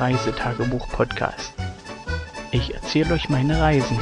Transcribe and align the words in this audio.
Reisetagebuch-Podcast. 0.00 1.54
Ich 2.50 2.74
erzähle 2.74 3.14
euch 3.14 3.28
meine 3.28 3.60
Reisen. 3.60 3.98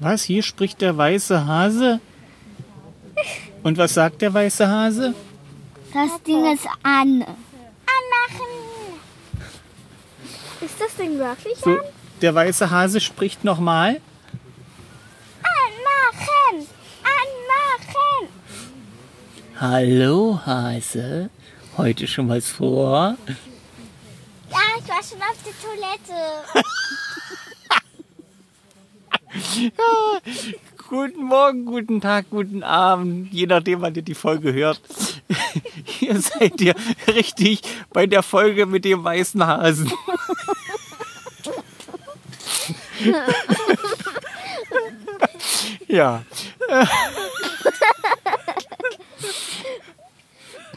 Was? 0.00 0.24
Hier 0.24 0.42
spricht 0.42 0.80
der 0.80 0.96
weiße 0.96 1.46
Hase? 1.46 2.00
Und 3.62 3.78
was 3.78 3.94
sagt 3.94 4.20
der 4.20 4.34
weiße 4.34 4.68
Hase? 4.68 5.14
Das 5.94 6.22
Ding 6.24 6.44
ist 6.52 6.66
an. 6.82 7.22
Anmachen. 7.22 8.52
Ist 10.64 10.80
das 10.80 10.94
Ding 10.94 11.18
wirklich 11.18 11.56
So, 11.58 11.78
der 12.20 12.34
weiße 12.34 12.70
Hase 12.70 13.00
spricht 13.00 13.42
nochmal. 13.44 14.00
Anmachen. 15.42 16.68
Anmachen. 17.02 18.28
Hallo 19.58 20.40
Hase, 20.46 21.30
heute 21.76 22.06
schon 22.06 22.28
was 22.28 22.48
vor? 22.48 23.16
Ja, 24.50 24.58
ich 24.78 24.88
war 24.88 25.02
schon 25.02 25.18
auf 25.20 25.36
der 25.44 25.54
Toilette. 25.62 26.62
Guten 30.88 31.24
Morgen, 31.24 31.64
guten 31.64 32.00
Tag, 32.02 32.26
guten 32.30 32.62
Abend, 32.62 33.32
je 33.32 33.46
nachdem, 33.46 33.80
wann 33.80 33.94
ihr 33.94 34.02
die 34.02 34.14
Folge 34.14 34.52
hört. 34.52 34.80
Seid 36.20 36.60
ihr 36.60 36.74
richtig 37.06 37.62
bei 37.92 38.06
der 38.06 38.22
Folge 38.22 38.66
mit 38.66 38.84
dem 38.84 39.02
weißen 39.04 39.46
Hasen. 39.46 39.92
ja. 45.88 46.22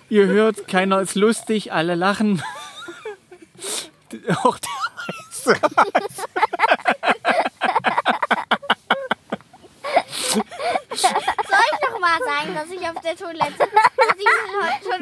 Ihr 0.09 0.27
hört, 0.27 0.67
keiner 0.67 1.01
ist 1.01 1.15
lustig, 1.15 1.73
alle 1.73 1.95
lachen. 1.95 2.41
Auch 4.43 4.59
der 4.59 4.69
weiße 4.95 5.59
Soll 10.95 11.65
ich 11.73 11.89
noch 11.89 11.99
mal 11.99 12.19
sagen, 12.23 12.55
dass 12.55 12.69
ich 12.69 12.81
auf 12.87 13.01
der 13.01 13.15
Toilette, 13.15 13.64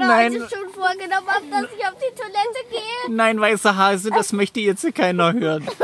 schon 0.03 0.15
Nein. 0.15 0.33
heute 0.33 0.55
schon 0.55 0.69
vorgenommen 0.73 1.27
habe, 1.27 1.45
dass 1.49 1.63
ich 1.77 1.85
auf 1.85 1.93
die 1.95 2.15
Toilette 2.15 2.69
gehe? 2.69 3.15
Nein, 3.15 3.39
weißer 3.39 3.75
Hase, 3.75 4.09
das 4.11 4.33
möchte 4.33 4.59
jetzt 4.59 4.93
keiner 4.95 5.33
hören. 5.33 5.65
Doch 5.77 5.83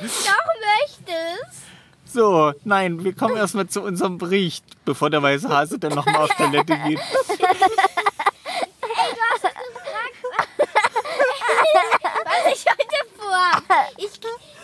möchtest. 0.00 1.60
So, 2.06 2.52
nein, 2.64 3.04
wir 3.04 3.14
kommen 3.14 3.36
erstmal 3.36 3.68
zu 3.68 3.82
unserem 3.82 4.18
Bericht, 4.18 4.64
bevor 4.84 5.10
der 5.10 5.22
weiße 5.22 5.48
Hase 5.48 5.78
dann 5.78 5.94
nochmal 5.94 6.22
auf 6.22 6.30
Toilette 6.30 6.76
geht. 6.78 6.98
Was 12.24 12.46
ich 12.52 12.64
heute 12.66 12.98
vor? 13.16 13.62
Ich, 13.96 14.10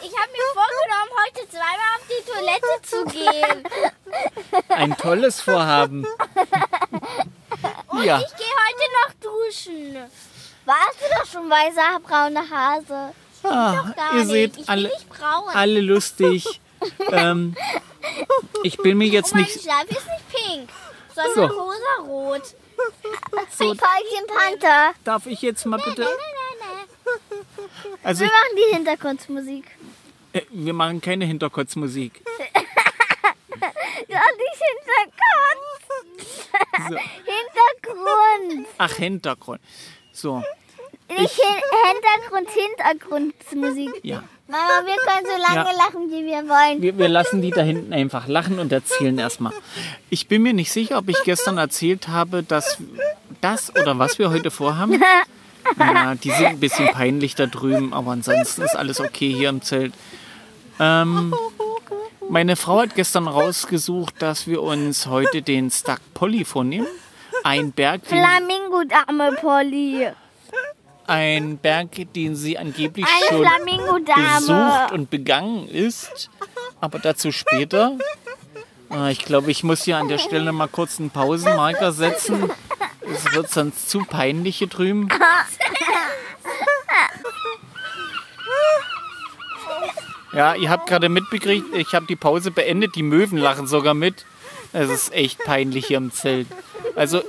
ich 0.03 0.15
habe 0.17 0.33
mir 0.33 0.49
vorgenommen, 0.55 1.13
heute 1.25 1.43
zweimal 1.49 1.91
auf 1.95 2.05
die 2.09 2.23
Toilette 2.31 2.75
zu 2.83 3.05
gehen. 3.05 3.59
Ein 4.69 4.97
tolles 4.97 5.41
Vorhaben. 5.41 6.07
Ja, 8.05 8.21
Ich 8.21 8.37
gehe 8.37 8.47
heute 8.47 8.87
noch 8.99 9.13
duschen. 9.21 9.97
Warst 10.65 11.01
du 11.01 11.19
doch 11.19 11.27
schon 11.27 11.49
weißer 11.51 12.01
brauner 12.01 12.49
Hase? 12.51 13.15
ah, 13.45 13.93
Gar 13.97 14.13
ihr 14.15 14.25
nicht. 14.25 14.29
seht 14.31 14.51
ich 14.59 14.67
bin 14.67 14.69
alle, 14.69 14.91
alle 15.55 15.81
lustig. 15.81 16.61
Ähm, 17.11 17.57
ich 18.63 18.77
bin 18.77 18.99
mir 18.99 19.09
jetzt 19.09 19.33
Und 19.33 19.41
mein 19.41 19.45
nicht. 19.45 19.63
Schleif 19.63 19.85
ist 19.91 20.07
nicht 20.07 20.29
pink, 20.29 20.71
sondern 21.15 21.51
So. 21.51 21.57
rosarot. 21.63 22.43
So, 23.59 23.71
Ein 23.71 23.77
Päulchen 23.79 24.27
Panther. 24.29 24.93
darf 25.03 25.27
ich 25.27 25.41
jetzt 25.41 25.65
mal 25.65 25.79
bitte. 25.79 26.03
Nein, 26.03 26.11
nein, 26.61 26.69
nein. 27.09 27.97
Also, 28.05 28.21
Wir 28.21 28.27
ich, 28.27 28.33
machen 28.33 28.57
die 28.71 28.75
Hintergrundmusik. 28.77 29.65
äh, 30.35 30.43
wir 30.51 30.75
machen 30.75 31.01
keine 31.01 31.25
Hinterkotzmusik. 31.25 32.23
Ja, 34.09 34.21
nicht 34.37 34.63
Hintergrund. 34.69 35.65
So. 36.89 36.95
Ach, 38.79 38.93
Hintergrund. 38.93 39.61
So, 40.13 40.43
Nicht 41.09 41.35
Hin 41.35 41.63
Hintergrund, 41.93 42.49
Hintergrundmusik. 42.51 44.05
ja. 44.05 44.23
Mama, 44.49 44.87
wir 44.87 44.95
können 45.05 45.27
so 45.27 45.55
lange 45.55 45.71
Ja. 45.71 45.77
lachen, 45.77 46.09
wie 46.09 46.25
wir 46.25 46.49
wollen. 46.49 46.81
Wir, 46.81 46.97
wir 46.97 47.09
lassen 47.09 47.43
die 47.43 47.51
da 47.51 47.63
hinten 47.63 47.93
einfach 47.93 48.29
lachen 48.29 48.61
und 48.61 48.71
erzählen 48.71 49.19
erstmal. 49.19 49.53
Ich 50.09 50.29
bin 50.29 50.43
mir 50.43 50.53
nicht 50.53 50.71
sicher, 50.71 50.99
ob 50.99 51.09
ich 51.09 51.17
gestern 51.25 51.59
erzählt 51.59 52.07
habe, 52.07 52.45
dass 52.45 52.79
das 53.41 53.75
oder 53.75 53.99
was 53.99 54.21
wir 54.21 54.31
heute 54.31 54.53
vorhaben. 54.53 55.03
Ja, 55.81 56.15
die 56.15 56.31
sind 56.31 56.47
ein 56.47 56.61
bisschen 56.61 56.87
peinlich 56.93 57.35
da 57.35 57.47
drüben, 57.47 57.93
aber 57.93 58.13
ansonsten 58.13 58.63
ist 58.63 58.77
alles 58.77 59.01
okay 59.01 59.33
hier 59.35 59.49
im 59.49 59.63
Zelt. 59.63 59.93
Ähm, 60.79 61.35
meine 62.29 62.55
Frau 62.55 62.81
hat 62.83 62.95
gestern 62.95 63.27
rausgesucht, 63.27 64.15
dass 64.21 64.47
wir 64.47 64.63
uns 64.63 65.07
heute 65.07 65.43
den 65.43 65.73
Stuck 65.73 65.99
Polly 66.15 66.45
vornehmen. 66.45 66.87
Ein 67.47 67.71
Berg, 67.71 68.03
den, 68.09 68.19
Flamingo-Dame, 68.19 69.37
Polly. 69.41 70.09
ein 71.07 71.59
Berg, 71.59 71.91
den 72.13 72.35
sie 72.35 72.59
angeblich 72.59 73.07
Eine 73.07 73.39
schon 73.39 73.65
besucht 74.41 74.91
und 74.93 75.11
begangen 75.11 75.69
ist. 75.69 76.29
Aber 76.81 76.99
dazu 76.99 77.31
später. 77.31 77.93
Ah, 78.91 79.11
Ich 79.11 79.25
glaube, 79.25 79.53
ich 79.53 79.63
muss 79.63 79.85
hier 79.85 79.97
an 79.97 80.09
der 80.09 80.19
Stelle 80.19 80.51
mal 80.51 80.67
kurz 80.67 80.99
einen 80.99 81.11
Pausenmarker 81.11 81.93
setzen. 81.93 82.51
Es 83.09 83.33
wird 83.33 83.49
sonst 83.49 83.91
zu 83.91 84.01
peinlich 84.01 84.57
hier 84.57 84.67
drüben. 84.67 85.09
Ja, 90.33 90.57
ihr 90.57 90.69
habt 90.69 90.89
gerade 90.89 91.09
mitbekriegt, 91.09 91.75
ich 91.77 91.95
habe 91.95 92.07
die 92.07 92.17
Pause 92.17 92.51
beendet. 92.51 92.97
Die 92.97 93.05
Möwen 93.05 93.39
lachen 93.39 93.69
sogar 93.69 93.95
mit. 93.95 94.27
Es 94.73 94.91
ist 94.91 95.13
echt 95.15 95.39
peinlich 95.45 95.87
hier 95.87 95.99
im 95.99 96.13
Zelt. 96.13 96.49
Also, 96.97 97.23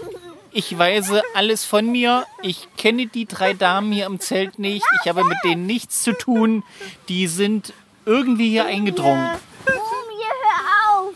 ich 0.52 0.78
weise 0.78 1.22
alles 1.36 1.66
von 1.66 1.92
mir. 1.92 2.26
Ich 2.42 2.68
kenne 2.78 3.08
die 3.08 3.26
drei 3.26 3.54
Damen 3.54 3.92
hier 3.92 4.06
im 4.06 4.20
Zelt 4.20 4.58
nicht. 4.60 4.86
Ich 5.02 5.10
habe 5.10 5.24
mit 5.24 5.38
denen 5.44 5.66
nichts 5.68 6.02
zu 6.02 6.14
tun. 6.14 6.64
Die 7.10 7.28
sind 7.28 7.74
irgendwie 8.06 8.50
hier 8.50 8.66
eingedrungen. 8.66 9.30
Mumie, 9.66 10.26
hör 10.42 11.00
auf. 11.00 11.14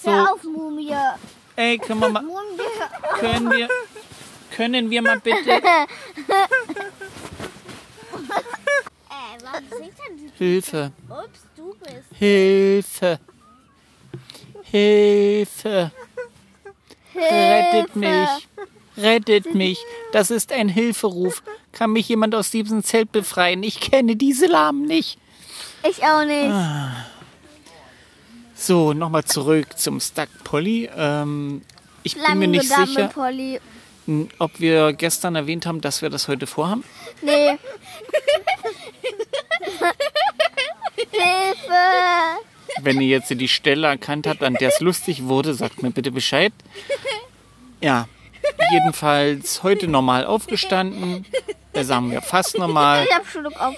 So. 0.00 0.10
Hör 0.10 0.32
auf, 0.32 0.44
Mumie. 0.44 0.94
Ey, 1.56 1.78
können 1.78 2.00
wir 2.00 2.08
mal, 2.10 2.22
Mumie, 2.22 2.38
können 3.18 3.50
wir, 3.50 3.68
können 4.50 4.90
wir 4.90 5.02
mal 5.02 5.20
bitte 5.20 5.50
Äh, 9.08 9.42
warum 9.42 9.64
singt 9.70 9.94
denn 9.98 10.16
die? 10.16 10.30
Hilfe, 10.36 10.92
Ups, 11.08 11.40
du 11.56 11.74
bist. 11.80 12.18
Hilfe, 12.18 13.18
Hilfe, 14.64 15.92
rettet 17.14 17.96
mich, 17.96 18.28
rettet 18.96 19.54
mich. 19.54 19.78
Das 20.12 20.30
ist 20.30 20.52
ein 20.52 20.68
Hilferuf. 20.68 21.42
Kann 21.72 21.92
mich 21.92 22.08
jemand 22.08 22.34
aus 22.34 22.50
diesem 22.50 22.82
Zelt 22.82 23.12
befreien? 23.12 23.62
Ich 23.62 23.80
kenne 23.80 24.16
diese 24.16 24.46
Lahmen 24.46 24.86
nicht. 24.86 25.18
Ich 25.88 26.02
auch 26.04 26.24
nicht. 26.24 26.52
So, 28.54 28.92
nochmal 28.92 29.24
zurück 29.24 29.78
zum 29.78 30.00
Stuck 30.00 30.28
Polly. 30.44 30.88
Ähm, 30.96 31.62
ich 32.02 32.14
bin 32.14 32.38
mir 32.38 32.48
nicht 32.48 32.66
Flamingo-Dame, 32.66 32.86
sicher, 32.86 33.08
Polly. 33.08 33.60
ob 34.38 34.60
wir 34.60 34.92
gestern 34.92 35.34
erwähnt 35.36 35.66
haben, 35.66 35.80
dass 35.80 36.00
wir 36.02 36.10
das 36.10 36.28
heute 36.28 36.46
vorhaben. 36.46 36.84
Nee. 37.20 37.58
Hilfe. 41.10 42.53
Wenn 42.80 43.00
ihr 43.00 43.08
jetzt 43.08 43.30
die 43.30 43.48
Stelle 43.48 43.86
erkannt 43.86 44.26
habt, 44.26 44.42
an 44.42 44.54
der 44.54 44.68
es 44.68 44.80
lustig 44.80 45.24
wurde, 45.24 45.54
sagt 45.54 45.82
mir 45.82 45.90
bitte 45.90 46.10
Bescheid. 46.10 46.52
Ja, 47.80 48.08
jedenfalls 48.72 49.62
heute 49.62 49.88
normal 49.88 50.24
aufgestanden. 50.26 51.26
Äh, 51.72 51.84
sagen 51.84 52.10
wir 52.10 52.22
fast 52.22 52.58
normal. 52.58 53.04
Ich 53.04 53.14
hab 53.14 53.26
Schluck 53.26 53.60
auf. 53.60 53.76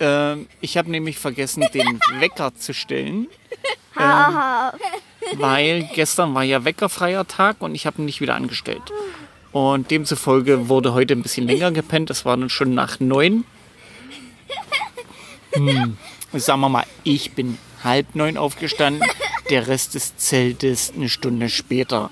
Ähm, 0.00 0.48
ich 0.60 0.76
habe 0.76 0.90
nämlich 0.90 1.18
vergessen, 1.18 1.64
den 1.74 2.00
Wecker 2.18 2.54
zu 2.54 2.74
stellen, 2.74 3.28
Haha. 3.96 4.74
weil 5.36 5.88
gestern 5.94 6.34
war 6.34 6.42
ja 6.42 6.64
weckerfreier 6.64 7.26
Tag 7.26 7.56
und 7.60 7.74
ich 7.74 7.86
habe 7.86 8.02
ihn 8.02 8.06
nicht 8.06 8.20
wieder 8.20 8.34
angestellt. 8.34 8.82
Und 9.52 9.90
demzufolge 9.90 10.68
wurde 10.68 10.94
heute 10.94 11.14
ein 11.14 11.22
bisschen 11.22 11.46
länger 11.46 11.72
gepennt. 11.72 12.10
Es 12.10 12.24
war 12.24 12.36
dann 12.36 12.48
schon 12.48 12.74
nach 12.74 13.00
neun. 13.00 13.44
Hm. 15.52 15.98
Sagen 16.32 16.60
wir 16.60 16.68
mal, 16.70 16.86
ich 17.04 17.32
bin 17.32 17.58
halb 17.84 18.14
neun 18.14 18.36
aufgestanden. 18.36 19.08
Der 19.50 19.66
Rest 19.68 19.94
des 19.94 20.16
Zeltes 20.16 20.92
eine 20.94 21.08
Stunde 21.08 21.48
später. 21.48 22.10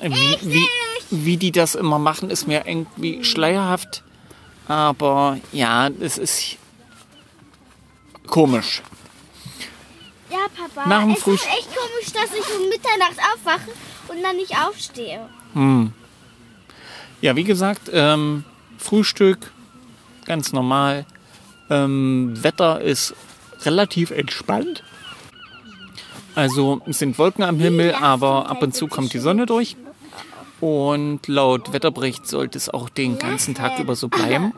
Wie, 0.00 0.36
wie, 0.42 0.68
wie 1.10 1.36
die 1.36 1.52
das 1.52 1.74
immer 1.74 1.98
machen, 1.98 2.30
ist 2.30 2.46
mir 2.46 2.66
irgendwie 2.66 3.24
schleierhaft. 3.24 4.02
Aber 4.66 5.38
ja, 5.52 5.88
es 6.00 6.18
ist 6.18 6.56
komisch. 8.26 8.82
Ja, 10.30 10.38
Papa. 10.54 10.88
Nach 10.88 11.00
dem 11.02 11.12
es 11.12 11.18
ist 11.18 11.24
Frühstück- 11.24 11.58
echt 11.58 11.68
komisch, 11.68 12.12
dass 12.12 12.38
ich 12.38 12.54
um 12.54 12.68
Mitternacht 12.68 13.18
aufwache 13.34 13.70
und 14.08 14.22
dann 14.22 14.36
nicht 14.36 14.54
aufstehe. 14.58 15.28
Ja, 17.22 17.34
wie 17.34 17.44
gesagt, 17.44 17.90
ähm, 17.92 18.44
Frühstück, 18.78 19.50
ganz 20.26 20.52
normal. 20.52 21.06
Ähm, 21.70 22.34
Wetter 22.42 22.80
ist 22.80 23.14
relativ 23.64 24.10
entspannt. 24.10 24.82
Also 26.34 26.80
es 26.86 26.98
sind 26.98 27.18
Wolken 27.18 27.42
am 27.42 27.58
Himmel, 27.58 27.94
aber 27.94 28.48
ab 28.48 28.62
und 28.62 28.74
zu 28.74 28.86
kommt 28.86 29.12
die 29.12 29.18
Sonne 29.18 29.46
durch. 29.46 29.76
Und 30.60 31.26
laut 31.26 31.72
Wetterbericht 31.72 32.26
sollte 32.26 32.58
es 32.58 32.68
auch 32.68 32.88
den 32.88 33.18
ganzen 33.18 33.54
Tag 33.54 33.78
über 33.78 33.96
so 33.96 34.08
bleiben. 34.08 34.52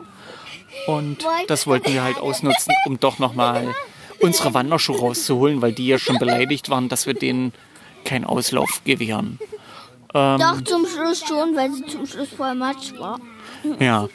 Und 0.87 1.25
das 1.47 1.67
wollten 1.67 1.93
wir 1.93 2.03
halt 2.03 2.17
ausnutzen, 2.17 2.73
um 2.85 2.99
doch 2.99 3.19
nochmal 3.19 3.75
unsere 4.19 4.53
Wanderschuhe 4.53 4.99
rauszuholen, 4.99 5.61
weil 5.61 5.73
die 5.73 5.87
ja 5.87 5.99
schon 5.99 6.17
beleidigt 6.17 6.69
waren, 6.69 6.89
dass 6.89 7.05
wir 7.05 7.13
denen 7.13 7.53
keinen 8.05 8.25
Auslauf 8.25 8.81
gewähren. 8.83 9.39
Doch, 10.13 10.61
zum 10.65 10.85
Schluss 10.85 11.23
schon, 11.25 11.55
weil 11.55 11.71
sie 11.71 11.85
zum 11.85 12.05
Schluss 12.05 12.29
voll 12.29 12.53
Matsch 12.55 12.93
war. 12.97 13.19
Ja, 13.79 14.09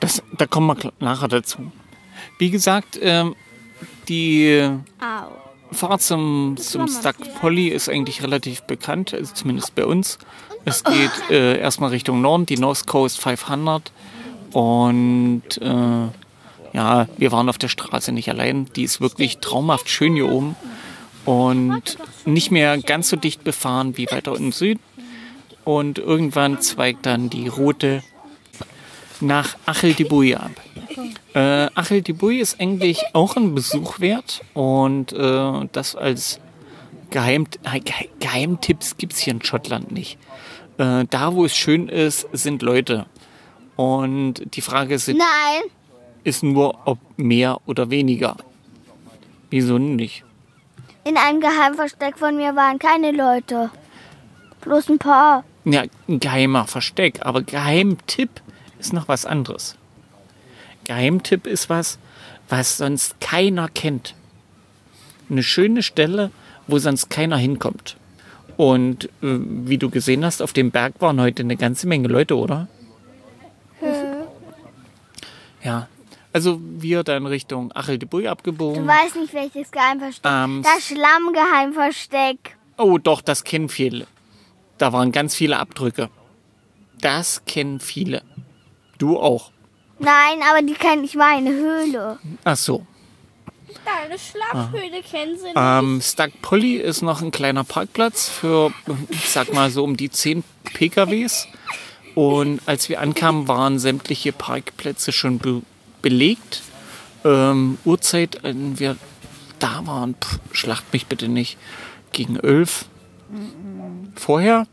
das, 0.00 0.22
da 0.38 0.46
kommen 0.46 0.66
wir 0.68 0.92
nachher 1.00 1.28
dazu. 1.28 1.72
Wie 2.38 2.50
gesagt, 2.50 2.98
ähm, 3.00 3.34
die. 4.08 4.70
Fahrt 5.72 6.02
zum, 6.02 6.56
zum 6.58 6.86
Stuck 6.86 7.16
Polly 7.40 7.68
ist 7.68 7.88
eigentlich 7.88 8.22
relativ 8.22 8.60
bekannt, 8.64 9.14
also 9.14 9.32
zumindest 9.32 9.74
bei 9.74 9.86
uns. 9.86 10.18
Es 10.64 10.84
geht 10.84 11.10
äh, 11.30 11.58
erstmal 11.58 11.90
Richtung 11.90 12.20
Norden, 12.20 12.46
die 12.46 12.56
North 12.56 12.86
Coast 12.86 13.20
500. 13.20 13.90
Und 14.52 15.42
äh, 15.60 16.08
ja, 16.72 17.08
wir 17.16 17.32
waren 17.32 17.48
auf 17.48 17.58
der 17.58 17.68
Straße 17.68 18.12
nicht 18.12 18.28
allein. 18.28 18.66
Die 18.76 18.84
ist 18.84 19.00
wirklich 19.00 19.38
traumhaft 19.38 19.88
schön 19.88 20.14
hier 20.14 20.28
oben. 20.30 20.56
Und 21.24 21.98
nicht 22.24 22.50
mehr 22.50 22.78
ganz 22.78 23.08
so 23.08 23.16
dicht 23.16 23.44
befahren 23.44 23.96
wie 23.96 24.10
weiter 24.10 24.36
im 24.36 24.52
Süden. 24.52 24.80
Und 25.64 25.98
irgendwann 25.98 26.60
zweigt 26.60 27.06
dann 27.06 27.30
die 27.30 27.48
Route 27.48 28.02
nach 29.20 29.56
Achel-Dibui 29.66 30.34
ab. 30.34 30.50
Äh, 31.34 31.68
Achel-Dibui 31.74 32.40
ist 32.40 32.60
eigentlich 32.60 33.02
auch 33.12 33.36
ein 33.36 33.54
Besuch 33.54 34.00
wert 34.00 34.42
und 34.54 35.12
äh, 35.12 35.68
das 35.72 35.96
als 35.96 36.40
Geheim, 37.10 37.46
äh, 37.64 37.80
Ge 37.80 38.08
Geheimtipps 38.20 38.96
gibt 38.96 39.12
es 39.12 39.18
hier 39.20 39.34
in 39.34 39.42
Schottland 39.42 39.92
nicht. 39.92 40.18
Äh, 40.78 41.04
da, 41.08 41.34
wo 41.34 41.44
es 41.44 41.56
schön 41.56 41.88
ist, 41.88 42.26
sind 42.32 42.62
Leute. 42.62 43.06
Und 43.76 44.54
die 44.54 44.60
Frage 44.60 44.94
ist, 44.94 45.08
Nein, 45.08 45.62
ist 46.24 46.42
nur, 46.42 46.78
ob 46.86 46.98
mehr 47.16 47.58
oder 47.66 47.90
weniger. 47.90 48.36
Wieso 49.50 49.78
nicht? 49.78 50.24
in 51.04 51.16
einem 51.16 51.40
Geheimversteck 51.40 52.18
von 52.18 52.36
mir 52.36 52.54
waren 52.54 52.78
keine 52.78 53.10
Leute. 53.10 53.70
Bloß 54.60 54.88
ein 54.90 54.98
paar. 54.98 55.44
Ja, 55.64 55.82
ein 56.08 56.20
geheimer 56.20 56.66
Versteck, 56.66 57.20
aber 57.24 57.42
Geheimtipp 57.42 58.30
ist 58.78 58.92
noch 58.92 59.08
was 59.08 59.26
anderes. 59.26 59.76
Geheimtipp 60.84 61.46
ist 61.46 61.68
was, 61.70 61.98
was 62.48 62.76
sonst 62.76 63.20
keiner 63.20 63.68
kennt. 63.68 64.14
Eine 65.30 65.42
schöne 65.42 65.82
Stelle, 65.82 66.30
wo 66.66 66.78
sonst 66.78 67.08
keiner 67.10 67.36
hinkommt. 67.36 67.96
Und 68.56 69.06
äh, 69.06 69.08
wie 69.22 69.78
du 69.78 69.90
gesehen 69.90 70.24
hast, 70.24 70.42
auf 70.42 70.52
dem 70.52 70.70
Berg 70.70 70.94
waren 71.00 71.20
heute 71.20 71.42
eine 71.42 71.56
ganze 71.56 71.86
Menge 71.86 72.08
Leute, 72.08 72.36
oder? 72.36 72.68
Ja. 75.62 75.88
Also 76.32 76.60
wir 76.62 77.02
dann 77.02 77.26
Richtung 77.26 77.72
Achel 77.74 77.98
de 77.98 78.08
Du 78.08 78.26
abgebogen. 78.26 78.86
weißt 78.86 79.16
nicht, 79.16 79.34
welches 79.34 79.70
Geheimversteck. 79.70 80.30
Ähm, 80.30 80.62
das 80.64 80.86
Schlammgeheimversteck. 80.86 82.56
Oh, 82.78 82.98
doch, 82.98 83.20
das 83.20 83.44
kennen 83.44 83.68
viele. 83.68 84.06
Da 84.78 84.92
waren 84.92 85.12
ganz 85.12 85.34
viele 85.34 85.58
Abdrücke. 85.58 86.08
Das 87.00 87.44
kennen 87.44 87.80
viele. 87.80 88.22
Du 88.98 89.18
auch. 89.18 89.51
Nein, 90.02 90.40
aber 90.50 90.62
die 90.62 90.74
kennt 90.74 91.04
ich 91.04 91.14
meine 91.14 91.50
Höhle. 91.50 92.18
Ach 92.44 92.56
so. 92.56 92.84
Deine 93.84 94.18
Schlafhöhle 94.18 95.02
kennen 95.02 95.36
sie 95.36 95.44
nicht. 95.44 95.56
Ähm, 95.56 96.00
Stuck 96.02 96.30
Polly 96.42 96.76
ist 96.76 97.02
noch 97.02 97.22
ein 97.22 97.30
kleiner 97.30 97.64
Parkplatz 97.64 98.28
für, 98.28 98.72
ich 99.08 99.30
sag 99.30 99.52
mal 99.52 99.70
so 99.70 99.82
um 99.84 99.96
die 99.96 100.10
10 100.10 100.44
PKWs. 100.64 101.48
Und 102.14 102.60
als 102.66 102.88
wir 102.88 103.00
ankamen, 103.00 103.48
waren 103.48 103.78
sämtliche 103.78 104.32
Parkplätze 104.32 105.12
schon 105.12 105.38
be 105.38 105.62
belegt. 106.02 106.62
Ähm, 107.24 107.78
Uhrzeit, 107.84 108.44
als 108.44 108.56
wir 108.76 108.96
da 109.60 109.86
waren, 109.86 110.16
pff, 110.16 110.40
schlacht 110.50 110.92
mich 110.92 111.06
bitte 111.06 111.28
nicht, 111.28 111.56
gegen 112.12 112.36
11. 112.36 112.86
Vorher? 114.16 114.66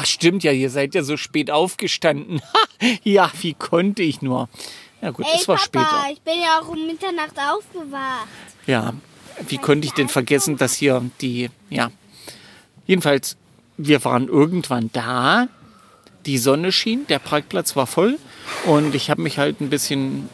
Ach 0.00 0.06
stimmt 0.06 0.44
ja, 0.44 0.52
ihr 0.52 0.70
seid 0.70 0.94
ja 0.94 1.02
so 1.02 1.16
spät 1.16 1.50
aufgestanden. 1.50 2.40
ja, 3.02 3.32
wie 3.40 3.54
konnte 3.54 4.04
ich 4.04 4.22
nur? 4.22 4.48
Ja 5.02 5.10
gut, 5.10 5.26
Ey, 5.26 5.40
es 5.40 5.48
war 5.48 5.56
Papa, 5.56 5.64
später. 5.66 6.12
ich 6.12 6.20
bin 6.20 6.34
ja 6.40 6.60
auch 6.60 6.68
um 6.68 6.86
Mitternacht 6.86 7.34
aufgewacht. 7.36 8.28
Ja, 8.68 8.92
wie 9.48 9.58
konnte 9.58 9.88
ich 9.88 9.94
denn 9.94 10.08
vergessen, 10.08 10.56
dass 10.56 10.74
hier 10.74 11.02
die, 11.20 11.50
ja, 11.68 11.90
jedenfalls, 12.86 13.36
wir 13.76 14.04
waren 14.04 14.28
irgendwann 14.28 14.90
da, 14.92 15.48
die 16.26 16.38
Sonne 16.38 16.70
schien, 16.70 17.04
der 17.08 17.18
Parkplatz 17.18 17.74
war 17.74 17.88
voll 17.88 18.18
und 18.66 18.94
ich 18.94 19.10
habe 19.10 19.22
mich 19.22 19.38
halt 19.38 19.60
ein 19.60 19.68
bisschen 19.68 20.28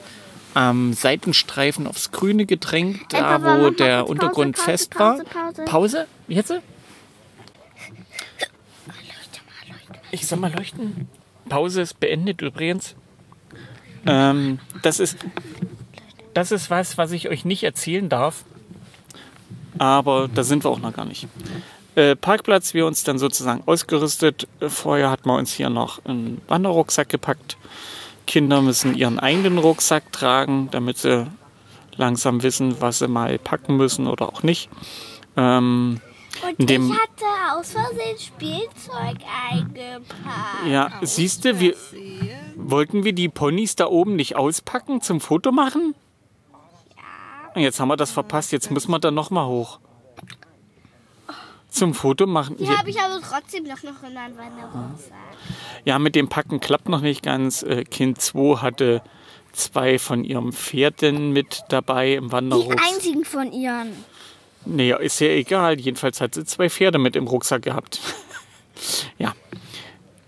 am 0.53 0.93
Seitenstreifen 0.93 1.87
aufs 1.87 2.11
Grüne 2.11 2.45
gedrängt, 2.45 3.01
da 3.09 3.43
wo 3.43 3.71
der 3.71 4.11
Untergrund 4.11 4.59
fest 4.59 4.99
war. 4.99 5.17
Pause, 5.17 5.25
Pause. 5.33 5.65
Pause? 5.65 6.07
Jetzt? 6.29 6.53
Ich 10.15 10.29
soll 10.29 10.39
mal 10.39 10.53
leuchten. 10.55 11.09
Pause 11.49 11.83
ist 11.83 11.99
beendet 11.99 12.41
übrigens. 12.41 12.95
Ähm, 14.07 14.61
das 14.83 15.01
ist 15.01 15.19
das 16.35 16.53
ist 16.53 16.71
was, 16.71 16.97
was 16.99 17.11
ich 17.11 17.29
euch 17.29 17.45
nicht 17.45 17.65
erzählen 17.65 18.09
darf. 18.09 18.45
Aber 19.77 20.31
da 20.33 20.45
sind 20.45 20.65
wir 20.65 20.71
auch 20.71 20.79
noch 20.79 20.93
gar 20.93 21.05
nicht. 21.05 21.27
Äh, 21.97 22.15
Parkplatz, 22.15 22.75
wir 22.75 22.87
uns 22.87 23.03
dann 23.03 23.19
sozusagen 23.19 23.65
ausgerüstet. 23.67 24.47
Äh, 24.61 24.69
Vorher 24.69 25.11
hat 25.11 25.27
man 25.27 25.41
uns 25.41 25.53
hier 25.53 25.69
noch 25.69 26.05
einen 26.05 26.41
Wanderrucksack 26.47 27.09
gepackt. 27.09 27.57
Kinder 28.29 28.63
müssen 28.63 28.95
ihren 28.95 29.19
eigenen 29.19 29.59
Rucksack 29.59 30.13
tragen, 30.13 30.69
damit 30.71 30.99
sie 30.99 31.27
langsam 31.97 32.45
wissen, 32.45 32.81
was 32.81 33.01
sie 33.01 33.09
mal 33.09 33.37
packen 33.39 33.77
müssen 33.77 34.07
oder 34.07 34.29
auch 34.29 34.45
nicht. 34.45 34.71
Ähm, 35.37 36.01
Und 36.43 36.69
dem- 36.69 36.91
ich 36.91 36.99
hatte 36.99 37.25
aus 37.59 37.73
Versehen 37.73 38.19
Spielzeug 38.19 39.17
eingepackt. 39.51 40.67
ja, 40.69 40.91
siehst 41.03 41.45
du, 41.45 41.59
wir 41.61 41.75
wollten 42.57 43.05
wir 43.05 43.13
die 43.13 43.29
Ponys 43.29 43.77
da 43.77 43.87
oben 43.87 44.17
nicht 44.17 44.37
auspacken 44.37 45.01
zum 45.01 45.21
Foto 45.21 45.53
machen? 45.53 45.95
Ja. 47.55 47.61
Jetzt 47.63 47.79
haben 47.81 47.89
wir 47.89 47.97
das 47.97 48.11
verpasst. 48.11 48.53
Jetzt 48.53 48.71
müssen 48.71 48.91
wir 48.91 48.99
da 48.99 49.11
noch 49.11 49.31
mal 49.31 49.47
hoch. 49.47 49.79
Zum 51.71 51.93
Foto 51.93 52.27
machen. 52.27 52.57
Die 52.57 52.69
habe 52.69 52.89
ich 52.91 53.01
aber 53.01 53.21
trotzdem 53.21 53.65
noch, 53.65 53.83
noch 53.83 54.03
in 54.05 54.15
meinem 54.15 54.37
Wanderrucksack. 54.39 55.17
Ja, 55.85 55.99
mit 55.99 56.15
dem 56.15 56.29
Packen 56.29 56.61
klappt 56.61 56.89
noch 56.89 57.01
nicht 57.01 57.23
ganz. 57.25 57.63
Äh, 57.65 57.85
Kind 57.85 58.21
2 58.21 58.59
hatte 58.59 59.03
zwei 59.53 59.99
von 59.99 60.23
ihren 60.25 60.53
Pferden 60.53 61.33
mit 61.33 61.63
dabei 61.71 62.15
im 62.15 62.27
Die 62.27 62.33
Wanderrucksack. 62.33 62.81
einzigen 62.95 63.25
von 63.25 63.51
ihren. 63.53 63.89
Nee, 64.67 64.95
ist 65.01 65.21
ja 65.21 65.29
egal. 65.29 65.79
Jedenfalls 65.79 66.21
hat 66.21 66.35
sie 66.35 66.45
zwei 66.45 66.71
Pferde 66.71 66.99
mit 66.99 67.17
im 67.17 67.27
Rucksack 67.27 67.63
gehabt. 67.63 68.01
ja, 69.19 69.35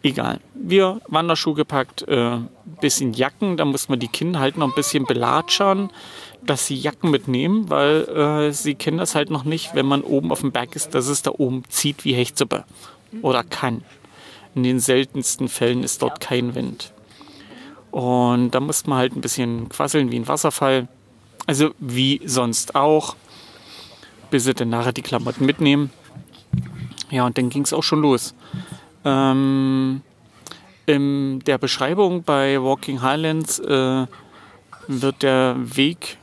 egal. 0.02 0.40
Wir 0.54 1.00
Wanderschuhe 1.08 1.54
gepackt, 1.54 2.02
äh, 2.08 2.38
bisschen 2.80 3.12
Jacken. 3.12 3.56
Da 3.56 3.64
muss 3.64 3.88
man 3.88 3.98
die 3.98 4.08
Kinder 4.08 4.40
halt 4.40 4.58
noch 4.58 4.68
ein 4.68 4.74
bisschen 4.74 5.04
belatschern, 5.04 5.90
dass 6.42 6.66
sie 6.66 6.76
Jacken 6.76 7.10
mitnehmen, 7.10 7.70
weil 7.70 8.02
äh, 8.08 8.52
sie 8.52 8.74
kennen 8.74 8.98
das 8.98 9.14
halt 9.14 9.30
noch 9.30 9.44
nicht, 9.44 9.74
wenn 9.74 9.86
man 9.86 10.02
oben 10.02 10.30
auf 10.32 10.40
dem 10.40 10.52
Berg 10.52 10.76
ist, 10.76 10.94
dass 10.94 11.08
es 11.08 11.22
da 11.22 11.32
oben 11.32 11.64
zieht 11.68 12.04
wie 12.04 12.14
Hechtsuppe. 12.14 12.64
Oder 13.22 13.42
kann. 13.42 13.82
In 14.54 14.62
den 14.62 14.80
seltensten 14.80 15.48
Fällen 15.48 15.82
ist 15.82 16.02
dort 16.02 16.20
kein 16.20 16.54
Wind. 16.54 16.92
Und 17.90 18.50
da 18.50 18.60
muss 18.60 18.86
man 18.86 18.98
halt 18.98 19.16
ein 19.16 19.20
bisschen 19.20 19.68
quasseln 19.68 20.10
wie 20.10 20.16
ein 20.16 20.28
Wasserfall. 20.28 20.88
Also 21.46 21.70
wie 21.78 22.20
sonst 22.24 22.74
auch 22.74 23.16
bis 24.30 24.44
sie 24.44 24.54
dann 24.54 24.70
nachher 24.70 24.92
die 24.92 25.02
Klamotten 25.02 25.46
mitnehmen. 25.46 25.90
Ja, 27.10 27.24
und 27.24 27.38
dann 27.38 27.50
ging 27.50 27.62
es 27.62 27.72
auch 27.72 27.82
schon 27.82 28.02
los. 28.02 28.34
Ähm, 29.04 30.02
in 30.86 31.40
der 31.40 31.58
Beschreibung 31.58 32.22
bei 32.22 32.60
Walking 32.60 33.02
Highlands 33.02 33.58
äh, 33.58 34.06
wird 34.88 35.22
der 35.22 35.56
Weg 35.58 36.18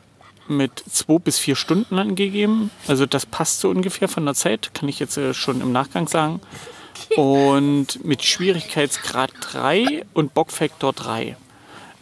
mit 0.48 0.83
zwei 0.89 1.19
bis 1.19 1.39
vier 1.39 1.55
Stunden 1.55 1.98
angegeben. 2.00 2.69
Also 2.88 3.05
das 3.05 3.25
passt 3.25 3.62
so 3.62 3.69
ungefähr 3.69 4.07
von 4.07 4.25
der 4.25 4.33
Zeit, 4.36 4.74
kann 4.74 4.89
ich 4.89 5.00
jetzt 5.00 5.17
äh, 5.17 5.33
schon 5.33 5.62
im 5.62 5.72
Nachgang 5.72 6.07
sagen. 6.07 6.41
und 7.15 8.03
mit 8.05 8.24
Schwierigkeitsgrad 8.24 9.31
3 9.39 10.05
und 10.13 10.33
Bockfaktor 10.33 10.93
3. 10.93 11.36